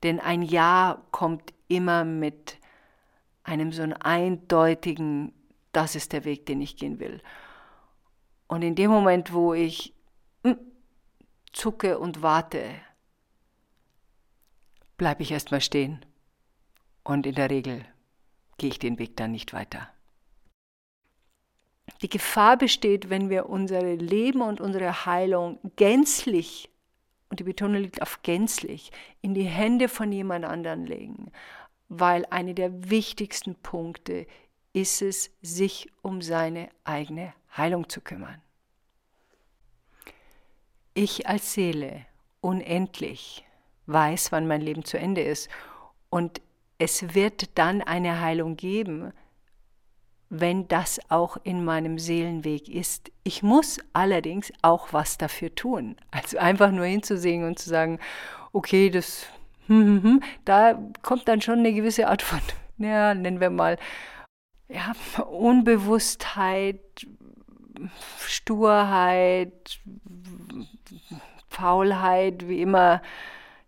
Denn 0.03 0.21
ein 0.21 0.43
Ja 0.43 1.03
kommt 1.11 1.53
immer 1.69 2.05
mit 2.05 2.59
einem 3.43 3.73
so 3.73 3.83
eindeutigen, 4.01 5.33
das 5.73 5.95
ist 5.95 6.13
der 6.13 6.25
Weg, 6.25 6.47
den 6.47 6.61
ich 6.61 6.77
gehen 6.77 6.99
will. 6.99 7.21
Und 8.47 8.63
in 8.63 8.75
dem 8.75 8.91
Moment, 8.91 9.33
wo 9.33 9.55
ich 9.55 9.95
hm, 10.45 10.59
zucke 11.53 11.99
und 11.99 12.23
warte, 12.23 12.63
bleibe 14.97 15.23
ich 15.23 15.31
erstmal 15.31 15.61
stehen. 15.61 16.05
Und 17.05 17.27
in 17.27 17.35
der 17.35 17.51
Regel 17.51 17.85
gehe 18.59 18.71
ich 18.71 18.79
den 18.79 18.99
Weg 18.99 19.17
dann 19.17 19.33
nicht 19.33 19.53
weiter. 19.53 19.89
Die 22.03 22.09
Gefahr 22.09 22.57
besteht, 22.57 23.11
wenn 23.11 23.31
wir 23.31 23.49
unser 23.49 23.83
Leben 23.83 24.43
und 24.43 24.61
unsere 24.61 25.07
Heilung 25.07 25.59
gänzlich, 25.77 26.71
und 27.31 27.41
die 27.41 27.45
Betonung 27.45 27.83
liegt 27.83 28.03
auf 28.03 28.23
gänzlich, 28.23 28.91
in 29.21 29.35
die 29.35 29.45
Hände 29.45 29.89
von 29.89 30.13
jemand 30.13 30.45
anderen 30.45 30.87
legen, 30.87 31.31
weil 31.89 32.25
eine 32.31 32.55
der 32.55 32.91
wichtigsten 32.91 33.55
Punkte 33.55 34.27
ist 34.73 35.03
es, 35.03 35.31
sich 35.43 35.91
um 36.03 36.23
seine 36.23 36.69
eigene 36.85 37.33
Heilung 37.57 37.89
zu 37.89 38.01
kümmern. 38.01 38.41
Ich 40.95 41.27
als 41.27 41.53
Seele 41.53 42.07
unendlich 42.41 43.45
weiß, 43.87 44.33
wann 44.33 44.47
mein 44.47 44.61
Leben 44.61 44.85
zu 44.85 44.99
Ende 44.99 45.23
ist 45.23 45.49
und 46.11 46.41
es 46.79 47.15
wird 47.15 47.59
dann 47.59 47.83
eine 47.83 48.21
Heilung 48.21 48.57
geben, 48.57 49.13
wenn 50.31 50.69
das 50.69 51.01
auch 51.09 51.39
in 51.43 51.65
meinem 51.65 51.99
Seelenweg 51.99 52.69
ist. 52.69 53.11
Ich 53.25 53.43
muss 53.43 53.79
allerdings 53.93 54.53
auch 54.63 54.93
was 54.93 55.17
dafür 55.17 55.55
tun. 55.55 55.97
Also 56.11 56.39
einfach 56.39 56.71
nur 56.71 56.85
hinzusehen 56.85 57.45
und 57.45 57.59
zu 57.59 57.71
sagen, 57.71 57.99
okay, 58.53 58.91
das, 58.91 59.27
hm, 59.69 59.85
hm, 59.85 60.03
hm, 60.03 60.23
da 60.45 60.79
kommt 61.03 61.29
dann 61.29 61.41
schon 61.41 61.61
eine 61.61 61.73
gewisse 61.73 62.09
Art 62.09 62.23
von, 62.23 62.41
ja, 62.79 63.15
nennen 63.15 63.41
wir 63.41 63.51
mal, 63.51 63.79
ja, 64.69 64.93
Unbewusstheit, 65.25 66.81
Sturheit, 68.27 69.81
Faulheit, 71.49 72.47
wie 72.49 72.61
immer, 72.61 73.01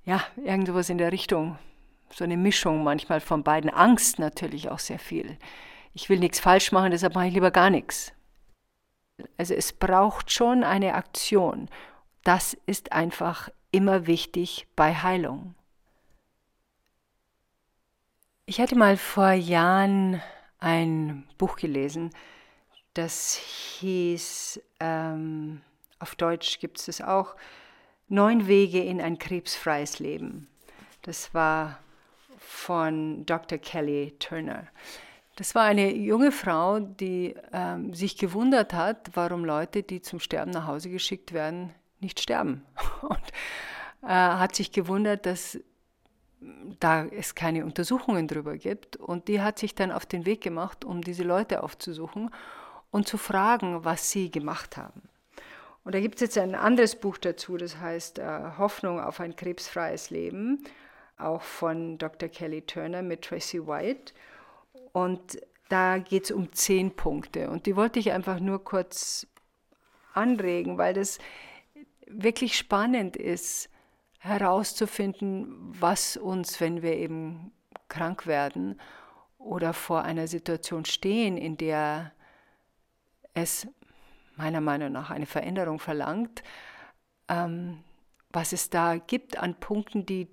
ja, 0.04 0.22
irgend 0.44 0.66
sowas 0.66 0.90
in 0.90 0.98
der 0.98 1.12
Richtung. 1.12 1.58
So 2.12 2.24
eine 2.24 2.36
Mischung 2.36 2.82
manchmal 2.82 3.20
von 3.20 3.44
beiden. 3.44 3.70
Angst 3.70 4.18
natürlich 4.18 4.68
auch 4.68 4.80
sehr 4.80 4.98
viel. 4.98 5.38
Ich 5.92 6.08
will 6.08 6.18
nichts 6.18 6.40
falsch 6.40 6.72
machen, 6.72 6.90
deshalb 6.90 7.14
mache 7.14 7.28
ich 7.28 7.34
lieber 7.34 7.50
gar 7.50 7.70
nichts. 7.70 8.12
Also 9.36 9.54
es 9.54 9.72
braucht 9.72 10.30
schon 10.30 10.64
eine 10.64 10.94
Aktion. 10.94 11.68
Das 12.24 12.56
ist 12.66 12.92
einfach 12.92 13.48
immer 13.70 14.06
wichtig 14.06 14.66
bei 14.76 14.94
Heilung. 14.94 15.54
Ich 18.46 18.60
hatte 18.60 18.76
mal 18.76 18.96
vor 18.96 19.32
Jahren 19.32 20.20
ein 20.58 21.26
Buch 21.38 21.56
gelesen, 21.56 22.10
das 22.94 23.36
hieß, 23.78 24.60
ähm, 24.80 25.60
auf 26.00 26.16
Deutsch 26.16 26.58
gibt 26.58 26.78
es 26.78 26.88
es 26.88 27.00
auch, 27.00 27.36
Neun 28.08 28.48
Wege 28.48 28.82
in 28.82 29.00
ein 29.00 29.20
krebsfreies 29.20 30.00
Leben. 30.00 30.48
Das 31.02 31.32
war 31.32 31.78
von 32.38 33.24
Dr. 33.24 33.58
Kelly 33.58 34.16
Turner. 34.18 34.66
Das 35.40 35.54
war 35.54 35.62
eine 35.62 35.94
junge 35.94 36.32
Frau, 36.32 36.80
die 36.80 37.34
ähm, 37.50 37.94
sich 37.94 38.18
gewundert 38.18 38.74
hat, 38.74 39.08
warum 39.14 39.46
Leute, 39.46 39.82
die 39.82 40.02
zum 40.02 40.20
Sterben 40.20 40.50
nach 40.50 40.66
Hause 40.66 40.90
geschickt 40.90 41.32
werden, 41.32 41.72
nicht 41.98 42.20
sterben. 42.20 42.62
Und 43.00 43.22
äh, 44.02 44.08
hat 44.08 44.54
sich 44.54 44.70
gewundert, 44.70 45.24
dass 45.24 45.58
da 46.78 47.06
es 47.06 47.34
keine 47.34 47.64
Untersuchungen 47.64 48.28
darüber 48.28 48.58
gibt. 48.58 48.96
Und 48.98 49.28
die 49.28 49.40
hat 49.40 49.58
sich 49.58 49.74
dann 49.74 49.92
auf 49.92 50.04
den 50.04 50.26
Weg 50.26 50.42
gemacht, 50.42 50.84
um 50.84 51.00
diese 51.00 51.22
Leute 51.22 51.62
aufzusuchen 51.62 52.30
und 52.90 53.08
zu 53.08 53.16
fragen, 53.16 53.82
was 53.82 54.10
sie 54.10 54.30
gemacht 54.30 54.76
haben. 54.76 55.08
Und 55.84 55.94
da 55.94 56.00
gibt 56.00 56.16
es 56.16 56.20
jetzt 56.20 56.36
ein 56.36 56.54
anderes 56.54 56.96
Buch 56.96 57.16
dazu, 57.16 57.56
das 57.56 57.78
heißt 57.78 58.18
äh, 58.18 58.42
Hoffnung 58.58 59.00
auf 59.00 59.20
ein 59.20 59.34
krebsfreies 59.36 60.10
Leben, 60.10 60.62
auch 61.16 61.40
von 61.40 61.96
Dr. 61.96 62.28
Kelly 62.28 62.60
Turner 62.60 63.00
mit 63.00 63.22
Tracy 63.22 63.66
White. 63.66 64.12
Und 64.92 65.40
da 65.68 65.98
geht 65.98 66.24
es 66.24 66.30
um 66.30 66.52
zehn 66.52 66.96
Punkte. 66.96 67.50
Und 67.50 67.66
die 67.66 67.76
wollte 67.76 67.98
ich 67.98 68.12
einfach 68.12 68.40
nur 68.40 68.64
kurz 68.64 69.26
anregen, 70.14 70.78
weil 70.78 70.94
das 70.94 71.18
wirklich 72.06 72.56
spannend 72.56 73.16
ist, 73.16 73.70
herauszufinden, 74.18 75.72
was 75.80 76.16
uns, 76.16 76.60
wenn 76.60 76.82
wir 76.82 76.94
eben 76.94 77.52
krank 77.88 78.26
werden 78.26 78.78
oder 79.38 79.72
vor 79.72 80.02
einer 80.02 80.26
Situation 80.26 80.84
stehen, 80.84 81.38
in 81.38 81.56
der 81.56 82.12
es 83.32 83.66
meiner 84.36 84.60
Meinung 84.60 84.92
nach 84.92 85.10
eine 85.10 85.26
Veränderung 85.26 85.78
verlangt, 85.78 86.42
ähm, 87.28 87.82
was 88.30 88.52
es 88.52 88.70
da 88.70 88.96
gibt 88.96 89.38
an 89.38 89.58
Punkten, 89.58 90.04
die 90.04 90.28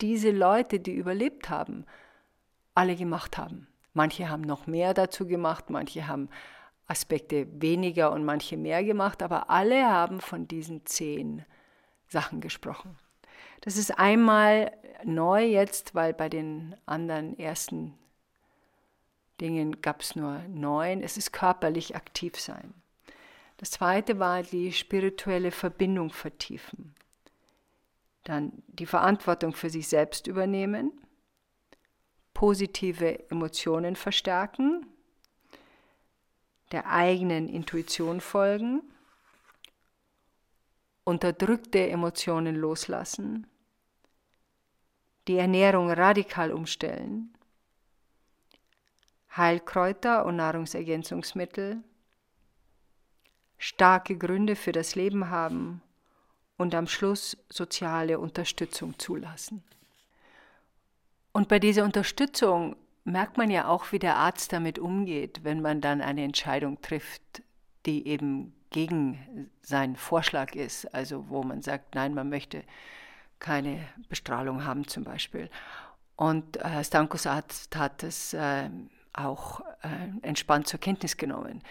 diese 0.00 0.30
Leute, 0.30 0.80
die 0.80 0.92
überlebt 0.92 1.48
haben, 1.48 1.86
alle 2.74 2.96
gemacht 2.96 3.38
haben. 3.38 3.68
Manche 3.94 4.28
haben 4.28 4.42
noch 4.42 4.66
mehr 4.66 4.94
dazu 4.94 5.26
gemacht, 5.26 5.70
manche 5.70 6.06
haben 6.06 6.28
Aspekte 6.86 7.46
weniger 7.60 8.12
und 8.12 8.24
manche 8.24 8.56
mehr 8.56 8.84
gemacht, 8.84 9.22
aber 9.22 9.50
alle 9.50 9.86
haben 9.86 10.20
von 10.20 10.48
diesen 10.48 10.84
zehn 10.86 11.44
Sachen 12.08 12.40
gesprochen. 12.40 12.98
Das 13.62 13.76
ist 13.76 13.98
einmal 13.98 14.72
neu 15.04 15.44
jetzt, 15.44 15.94
weil 15.94 16.12
bei 16.12 16.28
den 16.28 16.76
anderen 16.86 17.38
ersten 17.38 17.94
Dingen 19.40 19.80
gab 19.80 20.02
es 20.02 20.16
nur 20.16 20.38
neun. 20.48 21.02
Es 21.02 21.16
ist 21.16 21.32
körperlich 21.32 21.96
aktiv 21.96 22.38
sein. 22.38 22.74
Das 23.56 23.70
zweite 23.70 24.18
war 24.18 24.42
die 24.42 24.72
spirituelle 24.72 25.50
Verbindung 25.52 26.10
vertiefen. 26.10 26.94
Dann 28.24 28.52
die 28.66 28.86
Verantwortung 28.86 29.52
für 29.52 29.70
sich 29.70 29.88
selbst 29.88 30.26
übernehmen, 30.26 30.92
positive 32.42 33.30
Emotionen 33.30 33.94
verstärken, 33.94 34.84
der 36.72 36.90
eigenen 36.90 37.48
Intuition 37.48 38.20
folgen, 38.20 38.82
unterdrückte 41.04 41.88
Emotionen 41.88 42.56
loslassen, 42.56 43.46
die 45.28 45.36
Ernährung 45.36 45.88
radikal 45.92 46.50
umstellen, 46.50 47.32
Heilkräuter 49.36 50.26
und 50.26 50.34
Nahrungsergänzungsmittel, 50.34 51.84
starke 53.56 54.18
Gründe 54.18 54.56
für 54.56 54.72
das 54.72 54.96
Leben 54.96 55.30
haben 55.30 55.80
und 56.56 56.74
am 56.74 56.88
Schluss 56.88 57.36
soziale 57.48 58.18
Unterstützung 58.18 58.98
zulassen. 58.98 59.62
Und 61.32 61.48
bei 61.48 61.58
dieser 61.58 61.84
Unterstützung 61.84 62.76
merkt 63.04 63.36
man 63.38 63.50
ja 63.50 63.66
auch, 63.68 63.90
wie 63.92 63.98
der 63.98 64.16
Arzt 64.16 64.52
damit 64.52 64.78
umgeht, 64.78 65.40
wenn 65.42 65.60
man 65.60 65.80
dann 65.80 66.00
eine 66.00 66.22
Entscheidung 66.22 66.80
trifft, 66.82 67.42
die 67.86 68.06
eben 68.06 68.54
gegen 68.70 69.50
seinen 69.62 69.96
Vorschlag 69.96 70.54
ist, 70.54 70.94
also 70.94 71.28
wo 71.28 71.42
man 71.42 71.62
sagt, 71.62 71.94
nein, 71.94 72.14
man 72.14 72.28
möchte 72.28 72.62
keine 73.38 73.80
Bestrahlung 74.08 74.64
haben 74.64 74.86
zum 74.86 75.04
Beispiel. 75.04 75.50
Und 76.16 76.58
äh, 76.58 76.84
Stankos 76.84 77.26
Arzt 77.26 77.76
hat 77.76 78.02
es 78.02 78.34
äh, 78.34 78.70
auch 79.12 79.60
äh, 79.82 79.88
entspannt 80.22 80.68
zur 80.68 80.80
Kenntnis 80.80 81.16
genommen. 81.16 81.62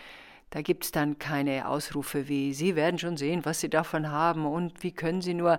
Da 0.49 0.62
gibt 0.62 0.84
es 0.84 0.91
dann 0.91 1.18
keine 1.18 1.70
Ausrufe 1.70 2.28
wie, 2.28 2.53
Sie 2.53 2.76
werden 2.76 2.99
schon 2.99 3.16
sehen, 3.16 3.45
was 3.45 3.62
Sie 3.62 3.70
davon 3.70 4.12
haben 4.12 4.45
und 4.45 4.84
wie 4.84 4.91
können 4.91 5.22
Sie 5.22 5.34
nur. 5.34 5.57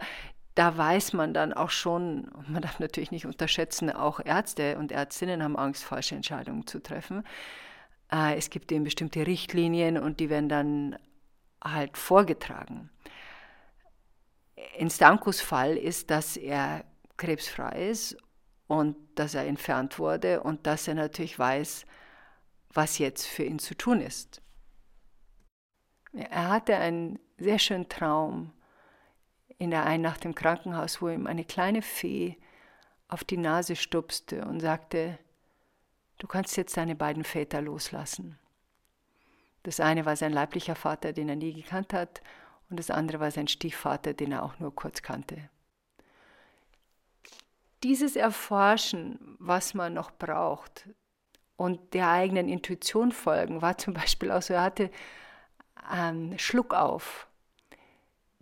Da 0.55 0.77
weiß 0.77 1.15
man 1.15 1.33
dann 1.33 1.53
auch 1.53 1.71
schon, 1.71 2.31
man 2.47 2.63
darf 2.63 2.79
natürlich 2.79 3.11
nicht 3.11 3.27
unterschätzen, 3.27 3.91
auch 3.91 4.21
Ärzte 4.25 4.79
und 4.79 4.93
Ärztinnen 4.93 5.43
haben 5.43 5.57
Angst, 5.57 5.85
falsche 5.85 6.15
Entscheidungen 6.15 6.67
zu 6.67 6.83
treffen. 6.83 7.25
Äh, 8.13 8.37
es 8.37 8.51
gibt 8.51 8.71
eben 8.71 8.85
bestimmte 8.85 9.27
Richtlinien 9.27 9.97
und 9.97 10.21
die 10.21 10.29
werden 10.29 10.49
dann 10.49 10.97
halt 11.63 11.97
vorgetragen. 11.97 12.91
In 14.77 14.91
Stankos 14.91 15.41
Fall 15.41 15.77
ist, 15.77 16.11
dass 16.11 16.37
er 16.37 16.85
krebsfrei 17.17 17.89
ist 17.91 18.17
und 18.67 18.97
dass 19.15 19.35
er 19.35 19.47
entfernt 19.47 19.99
wurde 19.99 20.43
und 20.43 20.67
dass 20.67 20.87
er 20.87 20.95
natürlich 20.95 21.39
weiß, 21.39 21.87
was 22.71 22.99
jetzt 22.99 23.27
für 23.27 23.45
ihn 23.45 23.59
zu 23.59 23.75
tun 23.75 24.01
ist. 24.01 24.43
Er 26.13 26.51
hatte 26.51 26.77
einen 26.77 27.19
sehr 27.39 27.59
schönen 27.59 27.89
Traum 27.89 28.53
in 29.63 29.71
der 29.71 29.87
Einnacht 29.87 30.25
im 30.25 30.35
Krankenhaus, 30.35 31.01
wo 31.01 31.09
ihm 31.09 31.29
eine 31.29 31.45
kleine 31.45 31.83
Fee 31.83 32.37
auf 33.07 33.23
die 33.23 33.37
Nase 33.37 33.77
stupste 33.77 34.45
und 34.45 34.59
sagte, 34.59 35.21
du 36.19 36.27
kannst 36.27 36.57
jetzt 36.57 36.77
deine 36.77 36.97
beiden 36.97 37.23
Väter 37.23 37.63
loslassen. 37.63 38.37
Das 39.63 39.79
eine 39.79 40.05
war 40.05 40.17
sein 40.17 40.33
leiblicher 40.33 40.75
Vater, 40.75 41.13
den 41.13 41.29
er 41.29 41.37
nie 41.37 41.53
gekannt 41.53 41.93
hat, 41.93 42.23
und 42.71 42.81
das 42.81 42.91
andere 42.91 43.21
war 43.21 43.31
sein 43.31 43.47
Stiefvater, 43.47 44.15
den 44.15 44.33
er 44.33 44.43
auch 44.43 44.59
nur 44.59 44.75
kurz 44.75 45.01
kannte. 45.01 45.49
Dieses 47.85 48.17
Erforschen, 48.17 49.37
was 49.39 49.75
man 49.75 49.95
noch 49.95 50.11
braucht 50.11 50.89
und 51.57 51.95
der 51.95 52.11
eigenen 52.11 52.49
Intuition 52.49 53.13
folgen, 53.13 53.63
war 53.63 53.79
zum 53.79 53.95
Beispiel 53.95 54.33
auch 54.33 54.43
so, 54.43 54.55
er 54.55 54.63
hatte 54.63 54.91
einen 55.77 56.37
Schluck 56.41 56.75
auf, 56.75 57.29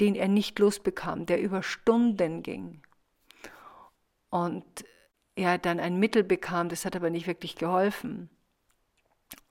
den 0.01 0.15
er 0.15 0.29
nicht 0.29 0.59
losbekam, 0.59 1.27
der 1.27 1.41
über 1.41 1.63
Stunden 1.63 2.43
ging. 2.43 2.83
Und 4.31 4.65
er 5.35 5.59
dann 5.59 5.81
ein 5.81 5.99
Mittel 5.99 6.25
bekam, 6.25 6.69
das 6.69 6.85
hat 6.85 6.97
aber 6.97 7.11
nicht 7.11 7.27
wirklich 7.27 7.57
geholfen. 7.57 8.31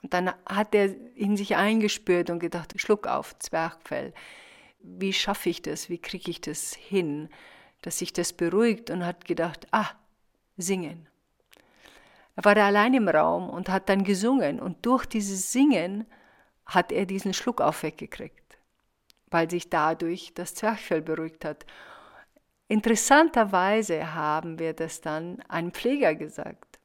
Und 0.02 0.12
dann 0.14 0.32
hat 0.46 0.74
er 0.74 0.94
in 1.14 1.36
sich 1.36 1.56
eingespürt 1.56 2.30
und 2.30 2.38
gedacht, 2.38 2.78
Schluck 2.80 3.06
auf, 3.06 3.38
Zwergfell. 3.38 4.12
Wie 4.80 5.12
schaffe 5.12 5.50
ich 5.50 5.62
das? 5.62 5.88
Wie 5.88 5.98
kriege 5.98 6.30
ich 6.30 6.40
das 6.40 6.74
hin, 6.74 7.28
dass 7.82 7.98
sich 7.98 8.12
das 8.12 8.32
beruhigt? 8.32 8.90
Und 8.90 9.04
hat 9.04 9.24
gedacht, 9.24 9.66
ah, 9.72 9.90
singen. 10.56 11.08
Er 12.36 12.44
war 12.44 12.54
da 12.54 12.66
allein 12.66 12.94
im 12.94 13.08
Raum 13.08 13.50
und 13.50 13.68
hat 13.68 13.88
dann 13.88 14.04
gesungen. 14.04 14.60
Und 14.60 14.86
durch 14.86 15.04
dieses 15.06 15.52
Singen 15.52 16.06
hat 16.64 16.92
er 16.92 17.04
diesen 17.04 17.34
Schluck 17.34 17.60
auf 17.60 17.82
weggekriegt, 17.82 18.39
weil 19.30 19.50
sich 19.50 19.70
dadurch 19.70 20.32
das 20.34 20.54
Zwerchfell 20.54 21.02
beruhigt 21.02 21.44
hat. 21.44 21.64
Interessanterweise 22.68 24.14
haben 24.14 24.58
wir 24.58 24.72
das 24.72 25.00
dann 25.00 25.40
einem 25.48 25.72
Pfleger 25.72 26.14
gesagt. 26.14 26.78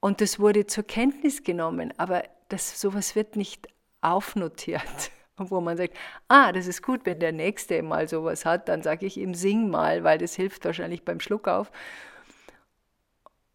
Und 0.00 0.20
das 0.20 0.38
wurde 0.38 0.66
zur 0.66 0.84
Kenntnis 0.84 1.42
genommen, 1.42 1.92
aber 1.96 2.24
das, 2.48 2.80
sowas 2.80 3.16
wird 3.16 3.36
nicht 3.36 3.66
aufnotiert. 4.00 5.10
Wo 5.36 5.60
man 5.60 5.76
sagt, 5.76 5.94
ah, 6.28 6.52
das 6.52 6.66
ist 6.66 6.82
gut, 6.82 7.04
wenn 7.04 7.18
der 7.18 7.32
Nächste 7.32 7.82
mal 7.82 8.08
sowas 8.08 8.44
hat, 8.44 8.68
dann 8.68 8.82
sage 8.82 9.04
ich 9.04 9.18
ihm, 9.18 9.34
sing 9.34 9.68
mal, 9.68 10.04
weil 10.04 10.16
das 10.16 10.34
hilft 10.34 10.64
wahrscheinlich 10.64 11.04
beim 11.04 11.20
Schluck 11.20 11.48
auf. 11.48 11.70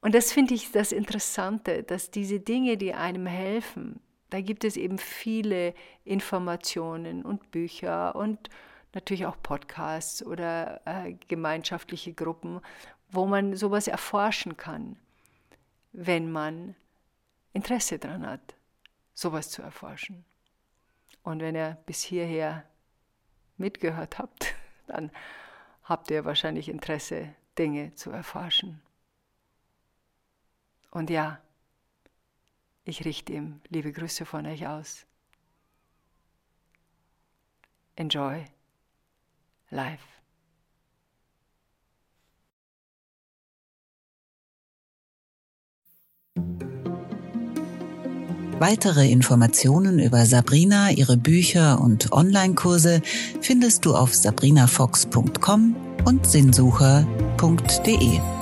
Und 0.02 0.14
das 0.14 0.32
finde 0.32 0.54
ich 0.54 0.72
das 0.72 0.92
Interessante, 0.92 1.84
dass 1.84 2.12
diese 2.12 2.40
Dinge, 2.40 2.78
die 2.78 2.94
einem 2.94 3.28
helfen, 3.28 4.00
da 4.32 4.42
gibt 4.42 4.64
es 4.64 4.76
eben 4.76 4.98
viele 4.98 5.76
Informationen 6.04 7.24
und 7.24 7.52
Bücher 7.52 8.16
und 8.16 8.50
natürlich 8.94 9.26
auch 9.28 9.38
Podcasts 9.42 10.26
oder 10.26 10.82
äh, 10.86 11.14
gemeinschaftliche 11.28 12.14
Gruppen, 12.14 12.60
wo 13.10 13.28
man 13.28 13.56
sowas 13.56 13.88
erforschen 13.88 14.58
kann 14.58 14.98
wenn 15.94 16.32
man 16.32 16.76
Interesse 17.54 18.00
daran 18.00 18.26
hat, 18.26 18.56
sowas 19.14 19.50
zu 19.50 19.62
erforschen. 19.62 20.26
Und 21.24 21.42
wenn 21.42 21.56
ihr 21.56 21.78
bis 21.86 22.02
hierher 22.02 22.66
mitgehört 23.58 24.18
habt, 24.18 24.54
dann 24.88 25.12
habt 25.84 26.10
ihr 26.12 26.26
wahrscheinlich 26.26 26.70
Interesse, 26.70 27.34
Dinge 27.58 27.94
zu 27.96 28.12
erforschen. 28.12 28.82
Und 30.90 31.10
ja, 31.10 31.40
ich 32.84 33.06
richte 33.06 33.34
ihm 33.34 33.62
liebe 33.70 33.92
Grüße 33.92 34.26
von 34.26 34.46
euch 34.46 34.68
aus. 34.68 35.06
Enjoy 37.96 38.46
life. 39.70 40.04
Weitere 48.60 49.10
Informationen 49.10 49.98
über 49.98 50.28
Sabrina, 50.28 50.92
ihre 50.92 51.18
Bücher 51.18 51.82
und 51.82 52.12
Online-Kurse 52.12 53.02
findest 53.42 53.86
du 53.86 53.96
auf 53.96 54.14
sabrinafox.com 54.14 55.76
und 56.06 56.28
sinnsucher.de. 56.28 58.41